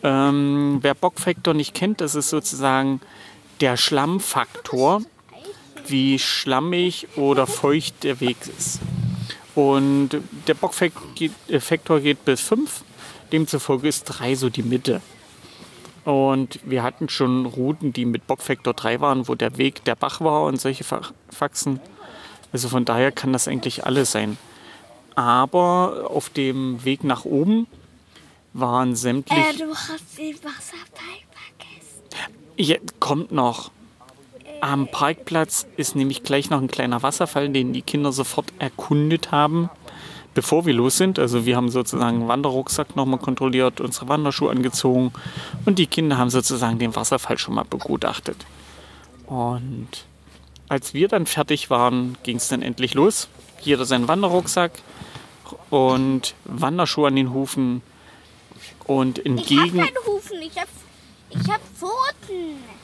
Ähm, 0.04 0.80
wer 0.82 0.94
Bockfaktor 0.96 1.54
nicht 1.54 1.74
kennt, 1.74 2.02
das 2.02 2.16
ist 2.16 2.30
sozusagen 2.30 3.02
der 3.60 3.78
Schlammfaktor, 3.78 5.04
wie 5.92 6.18
schlammig 6.20 7.08
oder 7.16 7.46
feucht 7.48 8.04
der 8.04 8.20
Weg 8.20 8.38
ist. 8.58 8.80
Und 9.54 10.10
der 10.48 10.54
Bockfaktor 10.54 12.00
geht 12.00 12.26
bis 12.26 12.42
5, 12.42 12.84
demzufolge 13.32 13.88
ist 13.88 14.06
3 14.06 14.36
so 14.36 14.50
die 14.50 14.64
Mitte. 14.64 15.02
Und 16.06 16.60
wir 16.64 16.82
hatten 16.82 17.10
schon 17.10 17.46
Routen, 17.46 17.94
die 17.94 18.06
mit 18.06 18.26
Bockfaktor 18.26 18.74
3 18.74 19.02
waren, 19.02 19.28
wo 19.28 19.36
der 19.36 19.58
Weg 19.58 19.84
der 19.84 19.96
Bach 19.96 20.22
war 20.22 20.46
und 20.46 20.60
solche 20.60 20.84
Faxen. 20.84 21.80
Also 22.52 22.70
von 22.70 22.86
daher 22.86 23.12
kann 23.12 23.34
das 23.34 23.48
eigentlich 23.48 23.86
alles 23.86 24.12
sein. 24.12 24.38
Aber 25.16 26.10
auf 26.10 26.30
dem 26.30 26.84
Weg 26.86 27.04
nach 27.04 27.26
oben 27.26 27.68
waren 28.54 28.96
sämtliche. 28.96 29.42
Äh, 29.42 29.58
du 29.58 29.76
hast 29.76 30.18
den 30.18 30.36
Wasserfall 30.36 31.22
vergessen. 31.32 32.32
Ja, 32.58 32.78
kommt 33.00 33.32
noch. 33.32 33.72
Am 34.62 34.88
Parkplatz 34.88 35.66
ist 35.76 35.96
nämlich 35.96 36.24
gleich 36.24 36.50
noch 36.52 36.62
ein 36.62 36.68
kleiner 36.68 37.02
Wasserfall, 37.02 37.50
den 37.50 37.74
die 37.74 37.82
Kinder 37.82 38.12
sofort 38.12 38.54
erkundet 38.60 39.32
haben, 39.32 39.72
bevor 40.36 40.68
wir 40.68 40.74
los 40.74 40.98
sind. 40.98 41.18
Also 41.18 41.46
wir 41.46 41.56
haben 41.56 41.70
sozusagen 41.70 42.18
einen 42.18 42.28
Wanderrucksack 42.28 42.96
nochmal 42.96 43.20
kontrolliert, 43.20 43.82
unsere 43.82 44.08
Wanderschuhe 44.08 44.52
angezogen 44.52 45.14
und 45.66 45.80
die 45.80 45.88
Kinder 45.88 46.18
haben 46.20 46.30
sozusagen 46.30 46.78
den 46.78 46.96
Wasserfall 46.96 47.40
schon 47.40 47.56
mal 47.56 47.66
begutachtet. 47.66 48.38
Und 49.26 50.06
als 50.70 50.94
wir 50.94 51.08
dann 51.08 51.26
fertig 51.26 51.70
waren, 51.70 52.18
ging 52.24 52.38
es 52.38 52.48
dann 52.48 52.62
endlich 52.62 52.94
los. 52.94 53.30
Jeder 53.62 53.86
seinen 53.86 54.08
Wanderrucksack 54.08 54.72
und 55.70 56.36
Wanderschuhe 56.46 57.08
an 57.08 57.16
den 57.16 57.34
Hufen. 57.34 57.82
Und 58.86 59.26
entgegen. 59.26 59.64
Ich 59.64 59.72
habe 59.72 59.78
keine 59.78 60.06
Hufen, 60.06 60.42
ich 60.42 60.58
habe 60.58 60.70
ich 61.30 61.50
hab 61.50 61.62
Pfoten. 61.76 62.81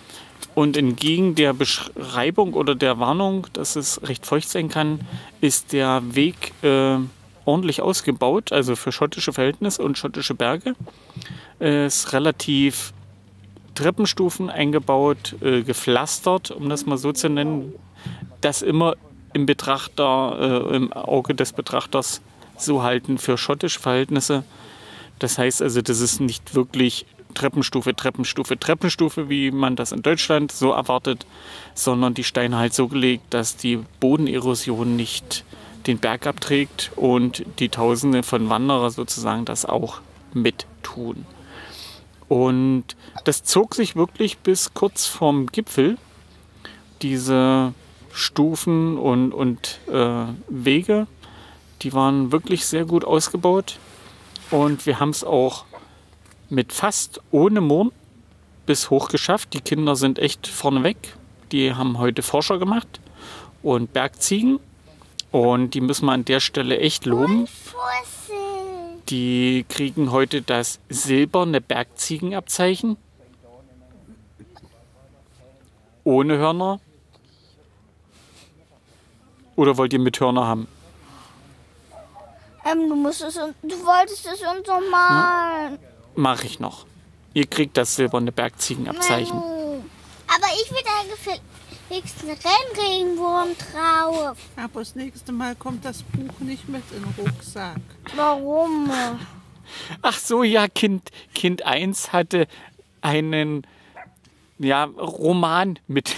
Und 0.57 0.75
entgegen 0.75 1.35
der 1.35 1.53
Beschreibung 1.53 2.55
oder 2.55 2.73
der 2.73 2.97
Warnung, 2.97 3.45
dass 3.53 3.75
es 3.75 4.01
recht 4.01 4.25
feucht 4.25 4.49
sein 4.49 4.69
kann, 4.69 5.01
ist 5.39 5.71
der 5.71 6.01
Weg 6.15 6.51
äh, 6.63 6.97
ordentlich 7.45 7.83
ausgebaut, 7.83 8.51
also 8.51 8.75
für 8.75 8.91
schottische 8.91 9.33
Verhältnisse 9.33 9.83
und 9.83 9.99
schottische 9.99 10.33
Berge. 10.33 10.73
Es 11.59 11.97
ist 11.97 12.13
relativ 12.13 12.91
Treppenstufen 13.75 14.49
eingebaut, 14.49 15.35
äh, 15.41 15.61
gepflastert, 15.61 16.49
um 16.49 16.69
das 16.69 16.87
mal 16.87 16.97
so 16.97 17.11
zu 17.11 17.29
nennen, 17.29 17.73
das 18.41 18.63
immer 18.63 18.95
im 19.33 19.45
Betrachter, 19.45 20.71
äh, 20.71 20.75
im 20.75 20.91
Auge 20.91 21.35
des 21.35 21.53
Betrachters 21.53 22.19
so 22.57 22.81
halten 22.81 23.19
für 23.19 23.37
schottische 23.37 23.79
Verhältnisse. 23.79 24.43
Das 25.19 25.37
heißt 25.37 25.61
also, 25.61 25.83
das 25.83 25.99
ist 25.99 26.19
nicht 26.19 26.55
wirklich 26.55 27.05
Treppenstufe, 27.37 27.95
Treppenstufe, 27.95 28.57
Treppenstufe, 28.57 29.29
wie 29.29 29.51
man 29.51 29.75
das 29.75 29.91
in 29.91 30.01
Deutschland 30.01 30.51
so 30.51 30.71
erwartet, 30.71 31.25
sondern 31.75 32.15
die 32.15 32.23
Steine 32.23 32.57
halt 32.57 32.73
so 32.73 32.87
gelegt, 32.87 33.25
dass 33.29 33.55
die 33.55 33.79
Bodenerosion 33.99 34.95
nicht 34.95 35.45
den 35.85 35.99
Berg 35.99 36.25
abträgt 36.25 36.91
und 36.95 37.45
die 37.59 37.69
Tausende 37.69 38.23
von 38.23 38.49
Wanderer 38.49 38.89
sozusagen 38.89 39.45
das 39.45 39.65
auch 39.65 40.01
mit 40.33 40.65
tun. 40.81 41.25
Und 42.27 42.83
das 43.23 43.43
zog 43.43 43.75
sich 43.75 43.95
wirklich 43.95 44.39
bis 44.39 44.73
kurz 44.73 45.05
vorm 45.05 45.47
Gipfel, 45.47 45.97
diese 47.01 47.73
Stufen 48.11 48.97
und, 48.97 49.31
und 49.31 49.79
äh, 49.87 50.25
Wege, 50.49 51.07
die 51.83 51.93
waren 51.93 52.31
wirklich 52.31 52.65
sehr 52.65 52.85
gut 52.85 53.05
ausgebaut. 53.05 53.77
Und 54.49 54.85
wir 54.85 54.99
haben 54.99 55.11
es 55.11 55.23
auch 55.23 55.65
mit 56.49 56.73
fast 56.73 57.21
ohne 57.31 57.61
Murren 57.61 57.91
bis 58.65 58.89
hoch 58.89 59.09
geschafft. 59.09 59.53
Die 59.53 59.61
Kinder 59.61 59.95
sind 59.95 60.19
echt 60.19 60.47
vorneweg. 60.47 60.97
Die 61.51 61.73
haben 61.73 61.97
heute 61.97 62.21
Forscher 62.21 62.59
gemacht 62.59 62.99
und 63.63 63.93
Bergziegen. 63.93 64.59
Und 65.31 65.73
die 65.73 65.81
müssen 65.81 66.05
wir 66.05 66.13
an 66.13 66.25
der 66.25 66.39
Stelle 66.39 66.79
echt 66.79 67.05
loben. 67.05 67.47
Die 69.09 69.65
kriegen 69.69 70.11
heute 70.11 70.41
das 70.41 70.79
silberne 70.89 71.61
Bergziegenabzeichen. 71.61 72.97
Ohne 76.03 76.37
Hörner. 76.37 76.79
Oder 79.55 79.77
wollt 79.77 79.93
ihr 79.93 79.99
mit 79.99 80.19
Hörner 80.19 80.45
haben? 80.45 80.67
Ähm, 82.65 82.89
du 82.89 82.95
musst 82.95 83.21
es, 83.21 83.35
du 83.35 83.85
wolltest 83.85 84.25
es 84.25 84.41
uns 84.41 84.67
malen. 84.91 85.79
Mach 86.17 86.43
ich 86.43 86.59
noch. 86.59 86.87
Ihr 87.35 87.45
kriegt 87.45 87.77
das 87.77 87.95
silberne 87.95 88.31
Bergziegenabzeichen. 88.31 89.37
Aber 89.37 90.47
ich 90.63 90.71
will 90.71 90.81
da 90.83 91.03
gefälligsten 91.91 92.29
Rennregenwurm 92.29 93.49
drauf. 93.59 94.35
Aber 94.55 94.79
das 94.79 94.95
nächste 94.95 95.31
Mal 95.31 95.55
kommt 95.55 95.85
das 95.85 96.01
Buch 96.01 96.39
nicht 96.39 96.67
mit 96.67 96.81
in 96.91 97.03
den 97.03 97.13
Rucksack. 97.23 97.79
Warum? 98.15 98.91
Ach 100.01 100.17
so, 100.17 100.41
ja, 100.41 100.67
Kind, 100.67 101.11
kind 101.35 101.61
1 101.61 102.13
hatte 102.13 102.47
einen 103.01 103.67
ja, 104.57 104.85
Roman 104.85 105.77
mit 105.85 106.15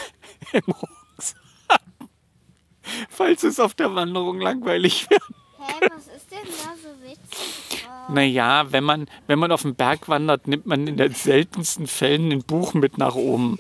im 0.54 0.64
Rucksack. 0.66 1.82
Falls 3.10 3.44
es 3.44 3.60
auf 3.60 3.74
der 3.74 3.94
Wanderung 3.96 4.40
langweilig 4.40 5.10
wird. 5.10 5.24
Hä, 5.60 5.90
was 5.94 6.08
ist 6.08 6.32
denn 6.32 6.40
da 6.46 6.74
so 6.82 6.90
witzig? 7.04 7.86
Oh. 7.86 8.14
Naja, 8.14 8.72
wenn 8.72 8.84
man, 8.84 9.10
wenn 9.28 9.40
man 9.40 9.52
auf 9.52 9.64
den 9.64 9.76
Berg 9.76 10.08
wandert, 10.08 10.48
nimmt 10.48 10.66
man 10.66 10.88
in 10.88 10.98
den 10.98 11.14
seltensten 11.14 11.88
Fällen 11.88 12.32
ein 12.32 12.44
Buch 12.44 12.74
mit 12.74 12.98
nach 12.98 13.16
oben. 13.16 13.60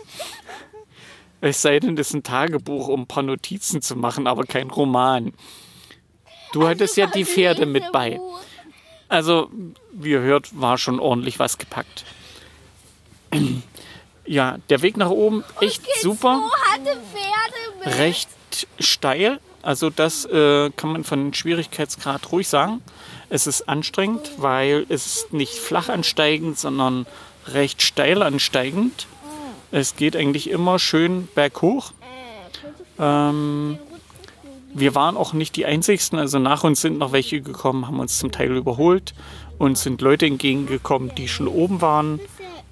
Es 1.42 1.62
sei 1.62 1.80
denn, 1.80 1.96
das 1.96 2.08
ist 2.08 2.14
ein 2.14 2.24
Tagebuch, 2.24 2.88
um 2.88 3.02
ein 3.02 3.08
paar 3.08 3.24
Notizen 3.24 3.82
zu 3.82 3.96
machen, 3.96 4.28
aber 4.28 4.44
kein 4.44 4.70
Roman. 4.70 5.34
Du 6.52 6.68
hattest 6.68 6.98
ja 6.98 7.08
die 7.08 7.26
Pferde 7.26 7.66
mit 7.66 7.92
bei. 7.92 8.20
Also, 9.08 9.50
wie 9.92 10.12
ihr 10.12 10.22
hört, 10.22 10.60
war 10.60 10.78
schon 10.78 11.00
ordentlich 11.00 11.40
was 11.40 11.58
gepackt. 11.58 12.06
Ja, 14.26 14.58
der 14.70 14.84
Weg 14.84 14.96
nach 14.96 15.10
oben 15.10 15.44
echt 15.60 15.82
super. 16.02 16.42
hatte 16.72 16.98
Pferde 17.12 17.80
mit. 17.80 17.98
Recht 17.98 18.30
steil. 18.80 19.40
Also 19.62 19.90
das 19.90 20.26
äh, 20.26 20.70
kann 20.76 20.92
man 20.92 21.04
von 21.04 21.34
Schwierigkeitsgrad 21.34 22.32
ruhig 22.32 22.48
sagen. 22.48 22.82
Es 23.30 23.46
ist 23.46 23.68
anstrengend, 23.68 24.32
weil 24.38 24.86
es 24.90 25.28
nicht 25.32 25.54
flach 25.54 25.90
ansteigend, 25.90 26.58
sondern 26.58 27.06
recht 27.48 27.82
steil 27.82 28.24
ansteigend. 28.24 29.08
Es 29.72 29.96
geht 29.96 30.16
eigentlich 30.16 30.50
immer 30.50 30.80
schön 30.80 31.28
berghoch. 31.36 31.92
Ähm, 32.98 33.78
wir 34.74 34.96
waren 34.96 35.18
auch 35.18 35.34
nicht 35.34 35.56
die 35.56 35.66
Einzigsten, 35.66 36.20
also 36.20 36.40
nach 36.40 36.64
uns 36.64 36.82
sind 36.82 36.98
noch 36.98 37.12
welche 37.12 37.42
gekommen, 37.42 37.88
haben 37.88 38.00
uns 38.00 38.20
zum 38.20 38.32
Teil 38.32 38.56
überholt 38.56 39.14
und 39.58 39.78
sind 39.78 40.02
Leute 40.02 40.26
entgegengekommen, 40.26 41.14
die 41.16 41.28
schon 41.28 41.48
oben 41.48 41.82
waren. 41.82 42.20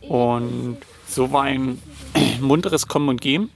Und 0.01 0.77
so 1.07 1.31
war 1.31 1.43
ein 1.43 1.81
munteres 2.39 2.87
Kommen 2.87 3.09
und 3.09 3.21
Gehen. 3.21 3.49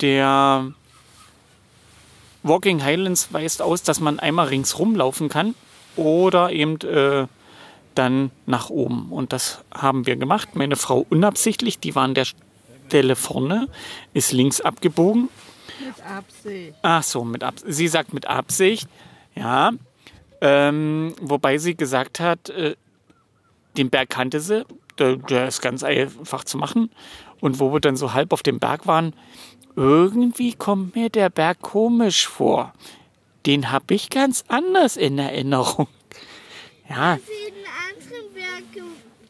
Der 0.00 0.72
Walking 2.44 2.84
Highlands 2.84 3.32
weist 3.32 3.62
aus, 3.62 3.82
dass 3.82 4.00
man 4.00 4.20
einmal 4.20 4.48
ringsrum 4.48 4.94
laufen 4.94 5.28
kann 5.28 5.54
oder 5.96 6.52
eben 6.52 6.78
äh, 6.82 7.26
dann 7.94 8.30
nach 8.46 8.70
oben. 8.70 9.10
Und 9.10 9.32
das 9.32 9.64
haben 9.72 10.06
wir 10.06 10.16
gemacht. 10.16 10.54
Meine 10.54 10.76
Frau 10.76 11.06
unabsichtlich, 11.08 11.78
die 11.78 11.94
war 11.94 12.04
an 12.04 12.14
der 12.14 12.26
Stelle 12.86 13.16
vorne, 13.16 13.68
ist 14.12 14.32
links 14.32 14.60
abgebogen. 14.60 15.30
Mit 15.84 16.06
Absicht. 16.06 16.74
Ach 16.82 17.02
so, 17.02 17.24
mit 17.24 17.42
Absicht. 17.42 17.74
Sie 17.74 17.88
sagt 17.88 18.12
mit 18.12 18.26
Absicht, 18.26 18.88
ja. 19.34 19.72
Ähm, 20.40 21.14
wobei 21.22 21.56
sie 21.56 21.74
gesagt 21.74 22.20
hat, 22.20 22.50
äh, 22.50 22.76
den 23.78 23.88
Berg 23.88 24.10
kannte 24.10 24.40
sie, 24.40 24.66
der, 24.98 25.16
der 25.16 25.48
ist 25.48 25.62
ganz 25.62 25.82
einfach 25.82 26.44
zu 26.44 26.58
machen. 26.58 26.90
Und 27.40 27.58
wo 27.58 27.72
wir 27.72 27.80
dann 27.80 27.96
so 27.96 28.12
halb 28.12 28.32
auf 28.32 28.42
dem 28.42 28.58
Berg 28.58 28.86
waren, 28.86 29.14
irgendwie 29.76 30.54
kommt 30.54 30.94
mir 30.94 31.10
der 31.10 31.30
Berg 31.30 31.60
komisch 31.60 32.26
vor. 32.26 32.72
Den 33.46 33.70
habe 33.70 33.94
ich 33.94 34.10
ganz 34.10 34.44
anders 34.48 34.96
in 34.96 35.18
Erinnerung. 35.18 35.88
Ja, 36.86 37.18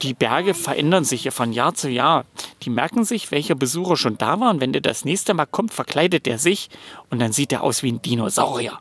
die 0.04 0.14
Berge 0.14 0.54
verändern 0.54 1.04
sich 1.04 1.24
ja 1.24 1.30
von 1.30 1.52
Jahr 1.52 1.74
zu 1.74 1.88
Jahr. 1.88 2.26
Die 2.62 2.70
merken 2.70 3.04
sich, 3.04 3.30
welcher 3.30 3.54
Besucher 3.54 3.96
schon 3.96 4.18
da 4.18 4.38
war. 4.38 4.50
Und 4.50 4.60
wenn 4.60 4.72
der 4.72 4.82
das 4.82 5.04
nächste 5.04 5.34
Mal 5.34 5.46
kommt, 5.46 5.72
verkleidet 5.72 6.26
er 6.26 6.38
sich 6.38 6.68
und 7.10 7.20
dann 7.20 7.32
sieht 7.32 7.52
er 7.52 7.62
aus 7.62 7.82
wie 7.82 7.92
ein 7.92 8.02
Dinosaurier. 8.02 8.78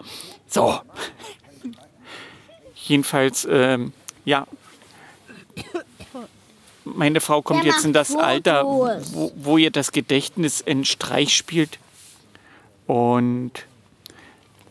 So. 0.47 0.79
Jedenfalls, 2.75 3.47
ähm, 3.49 3.93
ja. 4.25 4.45
Meine 6.85 7.21
Frau 7.21 7.41
kommt 7.41 7.63
Der 7.63 7.71
jetzt 7.71 7.85
in 7.85 7.93
das 7.93 8.15
Alter, 8.15 8.61
Fotos. 8.63 9.13
wo, 9.13 9.31
wo 9.35 9.57
ihr 9.57 9.71
das 9.71 9.91
Gedächtnis 9.91 10.61
in 10.61 10.83
Streich 10.85 11.35
spielt. 11.35 11.79
Und 12.87 13.51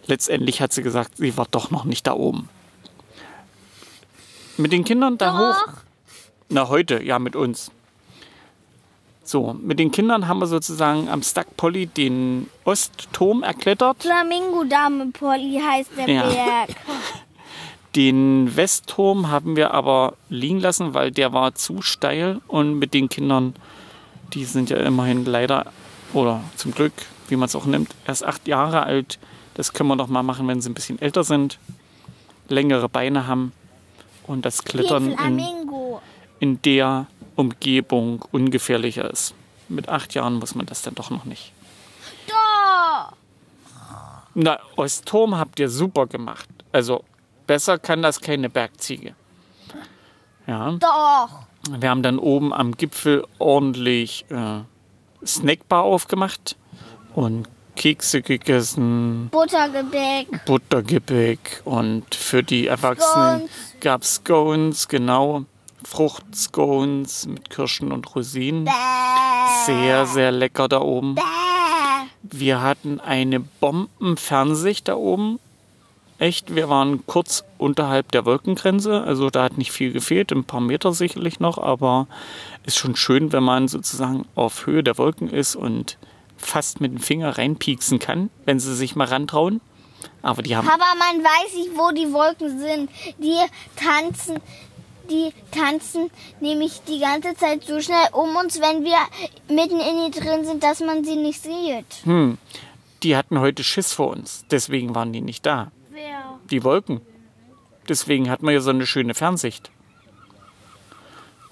letztendlich 0.07 0.61
hat 0.61 0.73
sie 0.73 0.83
gesagt, 0.83 1.16
sie 1.16 1.37
war 1.37 1.47
doch 1.50 1.71
noch 1.71 1.85
nicht 1.85 2.07
da 2.07 2.12
oben. 2.12 2.49
Mit 4.59 4.73
den 4.73 4.85
Kindern 4.85 5.16
da 5.16 5.38
hoch. 5.38 5.73
Na, 6.50 6.69
heute, 6.69 7.02
ja, 7.02 7.19
mit 7.19 7.35
uns. 7.35 7.71
So, 9.25 9.54
mit 9.54 9.78
den 9.78 9.90
Kindern 9.92 10.28
haben 10.28 10.40
wir 10.40 10.47
sozusagen 10.47 11.09
am 11.09 11.23
Stack 11.23 11.57
Polly 11.57 11.87
den 11.87 12.50
Ostturm 12.64 13.42
erklettert. 13.42 14.02
Flamingo 14.02 14.64
Dame 14.64 15.07
Polly 15.12 15.61
heißt 15.64 15.90
der 15.97 16.09
Ja. 16.09 16.28
Berg. 16.28 16.71
Den 17.95 18.57
Westturm 18.57 19.31
haben 19.31 19.57
wir 19.57 19.75
aber 19.75 20.15
liegen 20.31 20.61
lassen, 20.61 20.95
weil 20.95 21.11
der 21.11 21.33
war 21.33 21.55
zu 21.55 21.83
steil 21.83 22.41
und 22.49 22.79
mit 22.79 22.95
den 22.95 23.09
Kindern, 23.11 23.55
die 24.33 24.47
sind 24.47 24.71
ja 24.71 24.79
immerhin 24.79 25.27
leider 25.27 25.67
oder 26.15 26.43
zum 26.57 26.73
Glück, 26.73 26.93
wie 27.29 27.37
man 27.37 27.47
es 27.47 27.57
auch 27.57 27.67
nimmt, 27.67 27.95
erst 28.07 28.25
acht 28.25 28.49
Jahre 28.49 28.85
alt. 28.85 29.19
Das 29.55 29.75
können 29.75 29.89
wir 29.91 29.97
doch 29.97 30.09
mal 30.09 30.23
machen, 30.23 30.49
wenn 30.49 30.63
sie 30.63 30.71
ein 30.71 30.75
bisschen 30.75 31.01
älter 31.03 31.23
sind, 31.23 31.59
längere 32.49 32.89
Beine 32.89 33.27
haben 33.27 33.53
und 34.27 34.47
das 34.47 34.65
Klettern 34.65 35.11
in, 35.11 35.45
in 36.41 36.63
der 36.63 37.07
Umgebung 37.37 38.25
ungefährlicher 38.33 39.11
ist. 39.11 39.35
Mit 39.69 39.91
acht 39.91 40.15
Jahren 40.15 40.35
muss 40.35 40.55
man 40.55 40.65
das 40.65 40.81
dann 40.81 40.95
doch 40.95 41.11
noch 41.11 41.25
nicht. 41.25 41.53
Doch. 42.27 43.13
Na, 44.35 44.59
Ostturm 44.77 45.37
habt 45.37 45.61
ihr 45.61 45.69
super 45.69 46.07
gemacht. 46.07 46.49
Also 46.73 47.05
besser 47.53 47.79
kann 47.79 48.01
das 48.01 48.23
keine 48.23 48.49
Bergziege. 48.49 49.15
Ja. 50.47 50.71
Doch. 50.71 51.29
Wir 51.79 51.91
haben 51.91 52.03
dann 52.03 52.19
oben 52.19 52.51
am 52.51 52.73
Gipfel 52.79 53.27
ordentlich 53.39 54.25
äh, 54.31 54.61
Snackbar 55.27 55.83
aufgemacht 55.83 56.57
und 57.15 57.47
Kekse 57.77 58.23
gegessen, 58.23 59.29
Buttergebäck. 59.31 60.47
Buttergebäck 60.47 61.61
und 61.67 62.15
für 62.15 62.43
die 62.43 62.69
Erwachsenen 62.69 63.51
gab 63.81 64.01
es 64.01 64.15
Scones, 64.15 64.89
genau. 64.89 65.45
Fruchtscones 65.85 67.27
mit 67.27 67.51
Kirschen 67.51 67.93
und 67.93 68.15
Rosinen. 68.15 68.67
Sehr, 69.67 70.07
sehr 70.07 70.33
lecker 70.33 70.69
da 70.69 70.81
oben. 70.81 71.17
Wir 72.23 72.63
hatten 72.63 72.99
eine 72.99 73.41
Bombenfernsicht 73.41 74.89
da 74.89 74.95
oben. 74.95 75.39
Echt, 76.23 76.55
wir 76.55 76.69
waren 76.69 77.05
kurz 77.05 77.43
unterhalb 77.59 78.12
der 78.12 78.25
Wolkengrenze. 78.25 79.02
Also 79.02 79.29
da 79.29 79.43
hat 79.43 79.59
nicht 79.59 79.73
viel 79.73 79.91
gefehlt, 79.91 80.31
ein 80.31 80.45
paar 80.45 80.61
Meter 80.61 80.93
sicherlich 80.93 81.41
noch, 81.41 81.59
aber 81.59 82.07
ist 82.64 82.79
schon 82.79 82.95
schön, 82.95 83.33
wenn 83.33 83.43
man 83.43 83.67
sozusagen 83.67 84.25
auf 84.37 84.64
Höhe 84.64 84.85
der 84.85 84.99
Wolken 84.99 85.29
ist 85.29 85.57
und 85.57 85.99
fast 86.37 86.81
mit 86.81 86.93
dem 86.93 87.00
Finger 87.00 87.38
reinpieksen 87.38 87.99
kann, 87.99 88.31
wenn 88.45 88.61
sie 88.61 88.76
sich 88.76 88.95
mal 88.95 89.09
rantrauen. 89.09 89.61
Aber 90.23 90.43
die 90.43 90.55
haben 90.55 90.69
Aber 90.69 90.85
man 90.97 91.25
weiß 91.25 91.57
nicht, 91.57 91.71
wo 91.75 91.91
die 91.91 92.12
Wolken 92.12 92.57
sind. 92.57 92.88
Die 93.19 93.41
tanzen, 93.75 94.41
die 95.11 95.33
tanzen 95.50 96.09
nämlich 96.38 96.83
die 96.87 97.00
ganze 97.00 97.35
Zeit 97.35 97.64
so 97.64 97.81
schnell 97.81 98.07
um 98.12 98.37
uns, 98.37 98.61
wenn 98.61 98.85
wir 98.85 98.99
mitten 99.49 99.81
in 99.81 100.12
die 100.12 100.21
drin 100.21 100.45
sind, 100.45 100.62
dass 100.62 100.79
man 100.79 101.02
sie 101.05 101.17
nicht 101.17 101.43
sieht. 101.43 102.05
Hm, 102.05 102.38
die 103.02 103.17
hatten 103.17 103.41
heute 103.41 103.64
Schiss 103.64 103.93
vor 103.93 104.11
uns. 104.11 104.45
Deswegen 104.52 104.95
waren 104.95 105.12
die 105.12 105.21
nicht 105.21 105.45
da. 105.45 105.73
Die 106.53 106.63
Wolken. 106.65 107.01
Deswegen 107.89 108.31
hat 108.31 108.43
man 108.43 108.55
ja 108.55 108.61
so 108.61 108.71
eine 108.71 108.87
schöne 108.87 109.15
Fernsicht. 109.15 109.71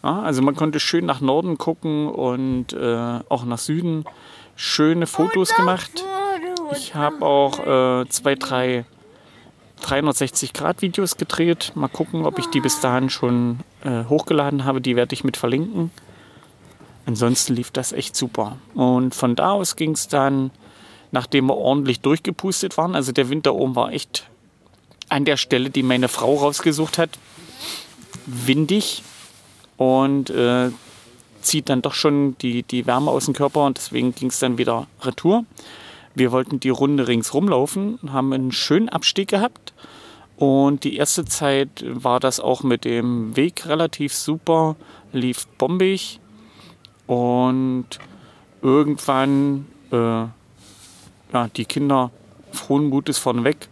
Ja, 0.02 0.20
also 0.20 0.42
man 0.42 0.54
konnte 0.54 0.78
schön 0.78 1.06
nach 1.06 1.20
Norden 1.20 1.58
gucken 1.58 2.08
und 2.08 2.72
äh, 2.74 3.20
auch 3.28 3.44
nach 3.44 3.58
Süden. 3.58 4.04
Schöne 4.56 5.06
Fotos 5.06 5.54
gemacht. 5.54 6.04
Ich 6.72 6.94
habe 6.94 7.24
auch 7.24 7.58
äh, 8.02 8.08
zwei, 8.08 8.34
drei 8.34 8.84
360-Grad-Videos 9.82 11.16
gedreht. 11.16 11.72
Mal 11.74 11.88
gucken, 11.88 12.26
ob 12.26 12.38
ich 12.38 12.46
die 12.46 12.60
bis 12.60 12.80
dahin 12.80 13.08
schon 13.08 13.60
äh, 13.82 14.04
hochgeladen 14.04 14.64
habe. 14.64 14.80
Die 14.80 14.96
werde 14.96 15.14
ich 15.14 15.24
mit 15.24 15.38
verlinken. 15.38 15.90
Ansonsten 17.06 17.54
lief 17.54 17.70
das 17.70 17.92
echt 17.92 18.14
super. 18.14 18.58
Und 18.74 19.14
von 19.14 19.34
da 19.34 19.52
aus 19.52 19.76
ging 19.76 19.92
es 19.92 20.08
dann, 20.08 20.50
nachdem 21.10 21.46
wir 21.46 21.56
ordentlich 21.56 22.00
durchgepustet 22.00 22.76
waren, 22.76 22.94
also 22.94 23.12
der 23.12 23.30
Winter 23.30 23.54
oben 23.54 23.74
war 23.74 23.92
echt 23.92 24.30
an 25.10 25.24
der 25.24 25.36
Stelle, 25.36 25.70
die 25.70 25.82
meine 25.82 26.08
Frau 26.08 26.36
rausgesucht 26.36 26.98
hat, 26.98 27.10
windig 28.26 29.02
und 29.76 30.30
äh, 30.30 30.70
zieht 31.42 31.68
dann 31.68 31.82
doch 31.82 31.94
schon 31.94 32.36
die, 32.38 32.62
die 32.62 32.86
Wärme 32.86 33.10
aus 33.10 33.24
dem 33.24 33.34
Körper 33.34 33.64
und 33.64 33.76
deswegen 33.76 34.14
ging 34.14 34.28
es 34.28 34.38
dann 34.38 34.58
wieder 34.58 34.86
retour. 35.02 35.44
Wir 36.14 36.32
wollten 36.32 36.60
die 36.60 36.70
Runde 36.70 37.08
ringsrum 37.08 37.48
laufen, 37.48 37.98
haben 38.12 38.32
einen 38.32 38.52
schönen 38.52 38.88
Abstieg 38.88 39.28
gehabt 39.28 39.72
und 40.36 40.84
die 40.84 40.96
erste 40.96 41.24
Zeit 41.24 41.84
war 41.86 42.20
das 42.20 42.40
auch 42.40 42.62
mit 42.62 42.84
dem 42.84 43.36
Weg 43.36 43.66
relativ 43.66 44.14
super, 44.14 44.76
lief 45.12 45.46
bombig 45.58 46.20
und 47.06 47.86
irgendwann, 48.62 49.66
äh, 49.92 49.96
ja, 49.96 51.48
die 51.56 51.64
Kinder 51.64 52.10
frohen 52.52 52.88
Mutes 52.88 53.18
vorneweg, 53.18 53.68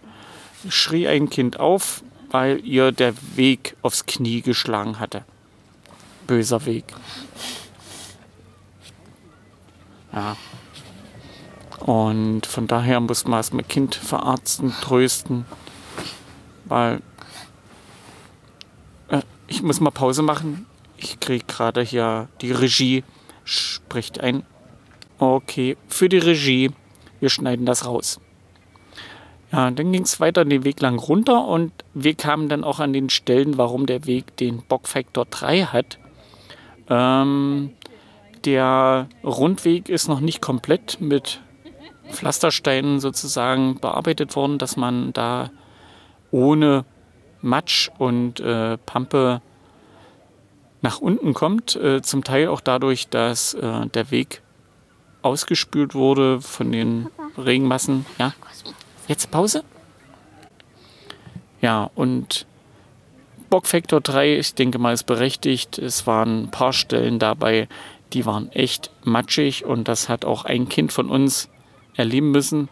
schrie 0.70 1.09
ein 1.09 1.31
Kind 1.31 1.59
auf, 1.61 2.02
weil 2.31 2.64
ihr 2.64 2.92
der 2.92 3.14
Weg 3.37 3.76
aufs 3.83 4.07
Knie 4.07 4.42
geschlagen 4.42 4.98
hatte. 4.98 5.24
Böser 6.26 6.66
Weg. 6.66 6.85
Ja. 10.12 10.37
Und 11.81 12.46
von 12.46 12.66
daher 12.66 13.00
muss 13.00 13.24
man 13.24 13.38
das 13.38 13.52
mit 13.52 13.68
Kind 13.68 13.94
verarzten, 13.94 14.74
trösten, 14.83 15.46
weil 16.64 17.00
äh, 19.09 19.22
ich 19.46 19.62
muss 19.62 19.81
mal 19.81 19.90
Pause 19.90 20.22
machen. 20.22 20.66
Ich 20.96 21.20
kriege 21.20 21.44
gerade 21.46 21.83
hier 21.83 22.28
die 22.40 22.52
Regie 22.52 23.04
spricht 23.44 24.20
ein. 24.20 24.44
Okay, 25.18 25.76
für 25.88 26.09
die 26.09 26.18
Regie, 26.18 26.70
wir 27.20 27.31
schneiden 27.31 27.64
das 27.64 27.87
raus. 27.87 28.20
Ja, 29.51 29.71
dann 29.71 29.93
ging 29.93 30.03
es 30.03 30.21
weiter 30.21 30.45
den 30.45 30.65
Weg 30.65 30.81
lang 30.81 30.99
runter 30.99 31.47
und 31.47 31.73
wir 31.95 32.15
kamen 32.15 32.49
dann 32.49 32.65
auch 32.65 32.81
an 32.81 32.93
den 32.93 33.09
Stellen, 33.09 33.57
warum 33.57 33.87
der 33.87 34.05
Weg 34.05 34.37
den 34.37 34.63
Bockfaktor 34.63 35.25
3 35.25 35.63
hat. 35.65 35.99
Ähm, 36.91 37.71
der 38.45 39.09
Rundweg 39.25 39.89
ist 39.89 40.09
noch 40.09 40.21
nicht 40.21 40.43
komplett 40.43 41.01
mit 41.01 41.41
Pflastersteinen 42.11 43.01
sozusagen 43.01 43.81
bearbeitet 43.81 44.37
worden, 44.37 44.59
dass 44.59 44.77
man 44.77 45.13
da 45.13 45.51
ohne 46.31 46.85
Matsch 47.41 47.91
und 47.99 48.41
äh, 48.41 48.77
Pampe 48.79 49.41
nach 50.83 51.01
unten 51.01 51.35
kommt. 51.35 51.77
Äh, 51.77 52.03
zum 52.03 52.25
Teil 52.25 52.49
auch 52.49 52.61
dadurch, 52.61 53.09
dass 53.09 53.55
äh, 53.55 53.87
der 53.87 54.11
Weg 54.11 54.43
ausgespült 55.23 55.95
wurde 55.95 56.41
von 56.41 56.71
den 56.71 57.09
Regenmassen. 57.37 58.07
Ja, 58.19 58.33
jetzt 59.09 59.31
Pause. 59.31 59.64
Ja, 61.61 61.90
und 61.94 62.47
Bockfaktor 63.51 64.01
3, 64.01 64.38
ich 64.38 64.55
denke 64.55 64.79
mal, 64.79 64.92
ist 64.92 65.05
berechtigt. 65.05 65.79
Es 65.79 66.07
waren 66.07 66.44
ein 66.44 66.51
paar 66.51 66.73
Stellen 66.73 67.18
dabei, 67.18 67.68
die 68.12 68.27
waren 68.27 68.53
echt 68.53 68.90
matschig 69.03 69.64
und 69.64 69.88
das 69.88 70.09
hat 70.09 70.25
auch 70.25 70.44
ein 70.44 70.68
Kind 70.68 70.92
von 70.92 71.11
uns 71.11 71.49
erleben 71.97 72.31
müssen. 72.31 72.68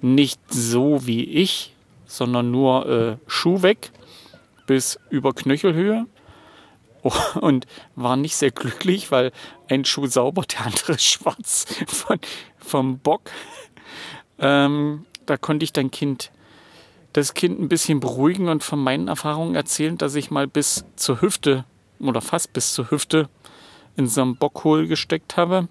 Nicht 0.00 0.40
so 0.48 1.06
wie 1.06 1.24
ich, 1.24 1.74
sondern 2.06 2.50
nur 2.50 2.86
äh, 2.88 3.16
Schuh 3.26 3.62
weg 3.62 3.90
bis 4.66 4.98
über 5.10 5.32
Knöchelhöhe 5.32 6.06
und 7.40 7.66
war 7.96 8.16
nicht 8.16 8.36
sehr 8.36 8.50
glücklich, 8.50 9.10
weil 9.10 9.32
ein 9.68 9.84
Schuh 9.84 10.06
sauber, 10.06 10.42
der 10.42 10.66
andere 10.66 10.98
schwarz 10.98 11.66
von, 11.86 12.18
vom 12.58 12.98
Bock. 12.98 13.30
Ähm, 14.38 15.06
da 15.28 15.36
konnte 15.36 15.64
ich 15.64 15.72
dein 15.72 15.90
Kind, 15.90 16.30
das 17.12 17.34
Kind 17.34 17.60
ein 17.60 17.68
bisschen 17.68 18.00
beruhigen 18.00 18.48
und 18.48 18.64
von 18.64 18.78
meinen 18.78 19.08
Erfahrungen 19.08 19.54
erzählen, 19.54 19.98
dass 19.98 20.14
ich 20.14 20.30
mal 20.30 20.46
bis 20.46 20.84
zur 20.96 21.20
Hüfte 21.20 21.64
oder 22.00 22.20
fast 22.20 22.52
bis 22.52 22.72
zur 22.72 22.90
Hüfte 22.90 23.28
in 23.96 24.06
so 24.06 24.22
einem 24.22 24.36
Bockhohl 24.36 24.86
gesteckt 24.86 25.36
habe. 25.36 25.68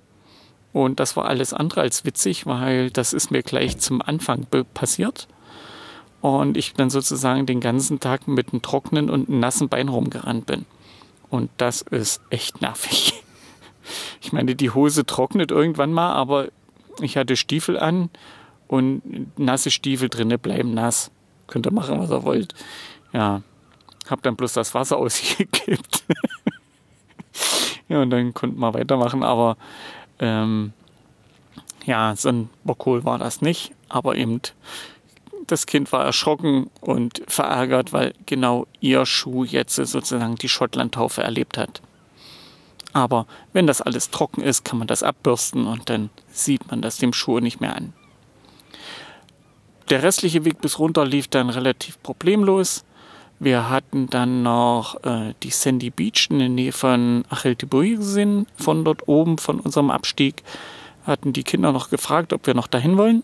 Und 0.73 0.99
das 0.99 1.15
war 1.15 1.25
alles 1.25 1.53
andere 1.53 1.81
als 1.81 2.05
witzig, 2.05 2.45
weil 2.45 2.91
das 2.91 3.13
ist 3.13 3.31
mir 3.31 3.41
gleich 3.41 3.79
zum 3.79 4.01
Anfang 4.01 4.45
passiert. 4.73 5.27
Und 6.21 6.57
ich 6.57 6.73
dann 6.73 6.89
sozusagen 6.89 7.45
den 7.45 7.61
ganzen 7.61 7.99
Tag 7.99 8.27
mit 8.27 8.51
einem 8.51 8.61
trockenen 8.61 9.09
und 9.09 9.29
einem 9.29 9.39
nassen 9.39 9.69
Bein 9.69 9.87
rumgerannt 9.87 10.45
bin. 10.45 10.65
Und 11.29 11.49
das 11.57 11.81
ist 11.81 12.21
echt 12.29 12.61
nervig. 12.61 13.13
Ich 14.21 14.33
meine, 14.33 14.53
die 14.53 14.71
Hose 14.71 15.05
trocknet 15.05 15.49
irgendwann 15.49 15.93
mal, 15.93 16.11
aber 16.11 16.49
ich 16.99 17.15
hatte 17.15 17.37
Stiefel 17.37 17.79
an 17.79 18.09
und 18.67 19.37
nasse 19.37 19.71
Stiefel 19.71 20.09
drinne 20.09 20.37
bleiben 20.37 20.73
nass. 20.73 21.11
Könnt 21.47 21.65
ihr 21.65 21.71
machen, 21.71 21.99
was 21.99 22.11
ihr 22.11 22.23
wollt. 22.23 22.53
Ja, 23.13 23.41
hab 24.09 24.21
dann 24.23 24.35
bloß 24.35 24.53
das 24.53 24.73
Wasser 24.73 24.97
ausgekippt. 24.97 26.03
ja, 27.89 28.01
und 28.01 28.09
dann 28.09 28.33
konnten 28.33 28.59
wir 28.59 28.73
weitermachen, 28.73 29.23
aber 29.23 29.57
ähm, 30.19 30.73
ja, 31.85 32.15
so 32.15 32.29
ein 32.29 32.49
Bockhohl 32.63 33.05
war 33.05 33.17
das 33.17 33.41
nicht, 33.41 33.71
aber 33.87 34.15
eben 34.15 34.41
das 35.47 35.65
Kind 35.65 35.91
war 35.93 36.03
erschrocken 36.03 36.69
und 36.81 37.21
verärgert, 37.27 37.93
weil 37.93 38.13
genau 38.25 38.67
ihr 38.81 39.05
Schuh 39.05 39.45
jetzt 39.45 39.75
sozusagen 39.75 40.35
die 40.35 40.49
Schottlandtaufe 40.49 41.23
erlebt 41.23 41.57
hat. 41.57 41.81
Aber 42.93 43.27
wenn 43.53 43.67
das 43.67 43.81
alles 43.81 44.09
trocken 44.09 44.41
ist, 44.41 44.65
kann 44.65 44.79
man 44.79 44.87
das 44.87 45.03
abbürsten 45.03 45.67
und 45.67 45.89
dann 45.89 46.09
sieht 46.29 46.69
man 46.69 46.81
das 46.81 46.97
dem 46.97 47.13
Schuh 47.13 47.39
nicht 47.39 47.61
mehr 47.61 47.75
an. 47.75 47.93
Der 49.89 50.03
restliche 50.03 50.43
Weg 50.43 50.59
bis 50.59 50.79
runter 50.79 51.05
lief 51.05 51.27
dann 51.27 51.49
relativ 51.49 52.01
problemlos. 52.03 52.83
Wir 53.39 53.69
hatten 53.69 54.09
dann 54.09 54.43
noch 54.43 55.03
äh, 55.03 55.33
die 55.43 55.51
Sandy 55.51 55.91
Beach 55.91 56.27
in 56.29 56.39
der 56.39 56.49
Nähe 56.49 56.71
von 56.71 57.23
Achiltiburi 57.29 57.95
gesehen, 57.95 58.47
von 58.57 58.83
dort 58.83 59.07
oben, 59.07 59.37
von 59.37 59.59
unserem 59.59 59.91
Abstieg. 59.91 60.43
Hatten 61.05 61.31
die 61.31 61.43
Kinder 61.43 61.71
noch 61.71 61.89
gefragt, 61.89 62.33
ob 62.33 62.47
wir 62.47 62.53
noch 62.53 62.67
dahin 62.67 62.97
wollen. 62.97 63.23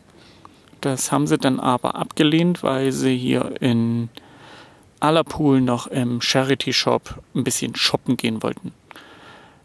Das 0.82 1.12
haben 1.12 1.28
sie 1.28 1.38
dann 1.38 1.60
aber 1.60 1.96
abgelehnt, 1.96 2.64
weil 2.64 2.92
sie 2.92 3.18
hier 3.18 3.56
in 3.60 4.10
Allerpool 5.00 5.60
noch 5.60 5.88
im 5.88 6.22
Charity 6.22 6.72
Shop 6.72 7.22
ein 7.36 7.44
bisschen 7.44 7.76
shoppen 7.76 8.16
gehen 8.16 8.44
wollten. 8.44 8.72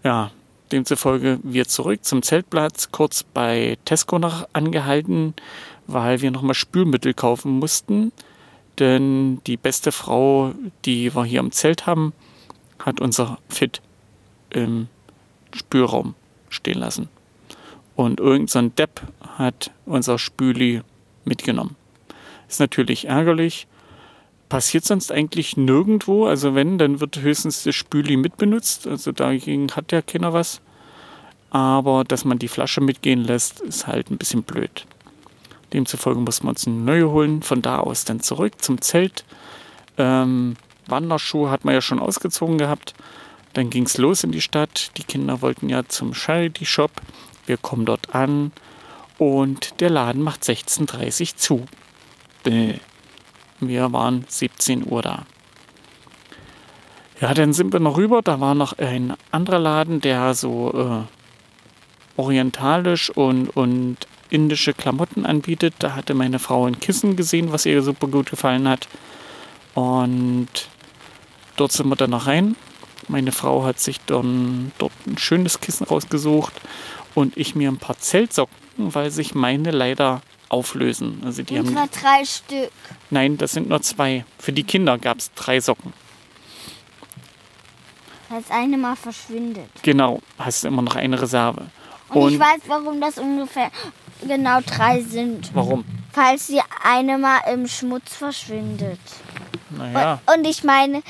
Ja, 0.02 0.30
demzufolge 0.72 1.38
wir 1.42 1.68
zurück 1.68 2.04
zum 2.04 2.22
Zeltplatz, 2.22 2.90
kurz 2.90 3.22
bei 3.22 3.78
Tesco 3.84 4.18
noch 4.18 4.48
angehalten, 4.52 5.34
weil 5.88 6.20
wir 6.20 6.30
nochmal 6.30 6.54
Spülmittel 6.54 7.14
kaufen 7.14 7.58
mussten. 7.58 8.12
Denn 8.78 9.40
die 9.46 9.56
beste 9.56 9.90
Frau, 9.90 10.52
die 10.84 11.14
wir 11.14 11.24
hier 11.24 11.40
im 11.40 11.50
Zelt 11.50 11.86
haben, 11.86 12.12
hat 12.78 13.00
unser 13.00 13.38
Fit 13.48 13.82
im 14.50 14.86
Spülraum 15.52 16.14
stehen 16.48 16.78
lassen. 16.78 17.08
Und 17.96 18.20
irgendein 18.20 18.66
so 18.66 18.72
Depp 18.76 19.02
hat 19.36 19.72
unser 19.84 20.18
Spüli 20.18 20.82
mitgenommen. 21.24 21.74
Ist 22.48 22.60
natürlich 22.60 23.08
ärgerlich. 23.08 23.66
Passiert 24.48 24.84
sonst 24.84 25.10
eigentlich 25.10 25.56
nirgendwo. 25.56 26.26
Also 26.26 26.54
wenn, 26.54 26.78
dann 26.78 27.00
wird 27.00 27.20
höchstens 27.20 27.64
das 27.64 27.74
Spüli 27.74 28.16
mitbenutzt. 28.16 28.86
Also 28.86 29.10
dagegen 29.10 29.72
hat 29.72 29.90
ja 29.90 30.00
keiner 30.00 30.32
was. 30.32 30.60
Aber 31.50 32.04
dass 32.04 32.24
man 32.24 32.38
die 32.38 32.48
Flasche 32.48 32.80
mitgehen 32.80 33.24
lässt, 33.24 33.60
ist 33.60 33.86
halt 33.86 34.10
ein 34.10 34.18
bisschen 34.18 34.42
blöd. 34.42 34.86
Demzufolge 35.72 36.20
mussten 36.20 36.46
wir 36.46 36.50
uns 36.50 36.66
eine 36.66 36.76
neue 36.76 37.10
holen. 37.10 37.42
Von 37.42 37.62
da 37.62 37.78
aus 37.78 38.04
dann 38.04 38.20
zurück 38.20 38.62
zum 38.62 38.80
Zelt. 38.80 39.24
Ähm, 39.96 40.56
Wanderschuhe 40.86 41.50
hat 41.50 41.64
man 41.64 41.74
ja 41.74 41.80
schon 41.80 41.98
ausgezogen 41.98 42.58
gehabt. 42.58 42.94
Dann 43.52 43.70
ging 43.70 43.84
es 43.84 43.98
los 43.98 44.24
in 44.24 44.32
die 44.32 44.40
Stadt. 44.40 44.90
Die 44.96 45.04
Kinder 45.04 45.42
wollten 45.42 45.68
ja 45.68 45.84
zum 45.86 46.14
Charity 46.14 46.64
Shop. 46.64 46.90
Wir 47.46 47.56
kommen 47.56 47.84
dort 47.84 48.14
an 48.14 48.52
und 49.18 49.80
der 49.80 49.90
Laden 49.90 50.22
macht 50.22 50.42
16.30 50.42 51.20
Uhr 51.20 51.36
zu. 51.36 51.66
Bäh. 52.44 52.74
Wir 53.60 53.92
waren 53.92 54.24
17 54.28 54.88
Uhr 54.88 55.02
da. 55.02 55.26
Ja, 57.20 57.34
dann 57.34 57.52
sind 57.52 57.72
wir 57.72 57.80
noch 57.80 57.96
rüber. 57.96 58.22
Da 58.22 58.38
war 58.40 58.54
noch 58.54 58.78
ein 58.78 59.14
anderer 59.32 59.58
Laden, 59.58 60.00
der 60.00 60.34
so 60.34 61.06
äh, 61.06 62.20
orientalisch 62.20 63.10
und, 63.10 63.48
und 63.56 63.96
indische 64.30 64.74
Klamotten 64.74 65.26
anbietet. 65.26 65.74
Da 65.78 65.94
hatte 65.94 66.14
meine 66.14 66.38
Frau 66.38 66.66
ein 66.66 66.80
Kissen 66.80 67.16
gesehen, 67.16 67.52
was 67.52 67.66
ihr 67.66 67.82
super 67.82 68.08
gut 68.08 68.30
gefallen 68.30 68.68
hat. 68.68 68.88
Und 69.74 70.48
dort 71.56 71.72
sind 71.72 71.88
wir 71.88 71.96
dann 71.96 72.10
noch 72.10 72.26
rein. 72.26 72.56
Meine 73.08 73.32
Frau 73.32 73.64
hat 73.64 73.80
sich 73.80 74.00
dann 74.00 74.72
dort 74.78 74.92
ein 75.06 75.18
schönes 75.18 75.60
Kissen 75.60 75.84
rausgesucht 75.84 76.52
und 77.14 77.36
ich 77.36 77.54
mir 77.54 77.70
ein 77.70 77.78
paar 77.78 77.98
Zeltsocken, 77.98 78.54
weil 78.76 79.10
sich 79.10 79.34
meine 79.34 79.70
leider 79.70 80.20
auflösen. 80.48 81.22
Also 81.24 81.42
die 81.42 81.58
Und 81.58 81.76
haben, 81.76 81.88
drei 81.90 82.24
Stück. 82.24 82.70
nein, 83.10 83.38
das 83.38 83.52
sind 83.52 83.68
nur 83.68 83.80
zwei. 83.82 84.24
Für 84.38 84.52
die 84.52 84.64
Kinder 84.64 84.98
gab 84.98 85.18
es 85.18 85.32
drei 85.34 85.60
Socken. 85.60 85.92
Als 88.30 88.50
eine 88.50 88.76
mal 88.76 88.94
verschwindet. 88.96 89.70
Genau, 89.82 90.20
hast 90.38 90.64
du 90.64 90.68
immer 90.68 90.82
noch 90.82 90.96
eine 90.96 91.20
Reserve. 91.20 91.66
Und, 92.10 92.34
ich 92.34 92.38
weiß, 92.38 92.60
warum 92.66 93.00
das 93.00 93.18
ungefähr 93.18 93.70
genau 94.26 94.60
drei 94.60 95.02
sind. 95.02 95.50
warum? 95.54 95.84
Falls 96.12 96.46
die 96.48 96.60
eine 96.82 97.18
mal 97.18 97.38
im 97.52 97.68
Schmutz 97.68 98.14
verschwindet. 98.16 98.98
Naja. 99.70 100.20
Und, 100.26 100.38
und 100.38 100.46
ich 100.46 100.64
meine, 100.64 101.02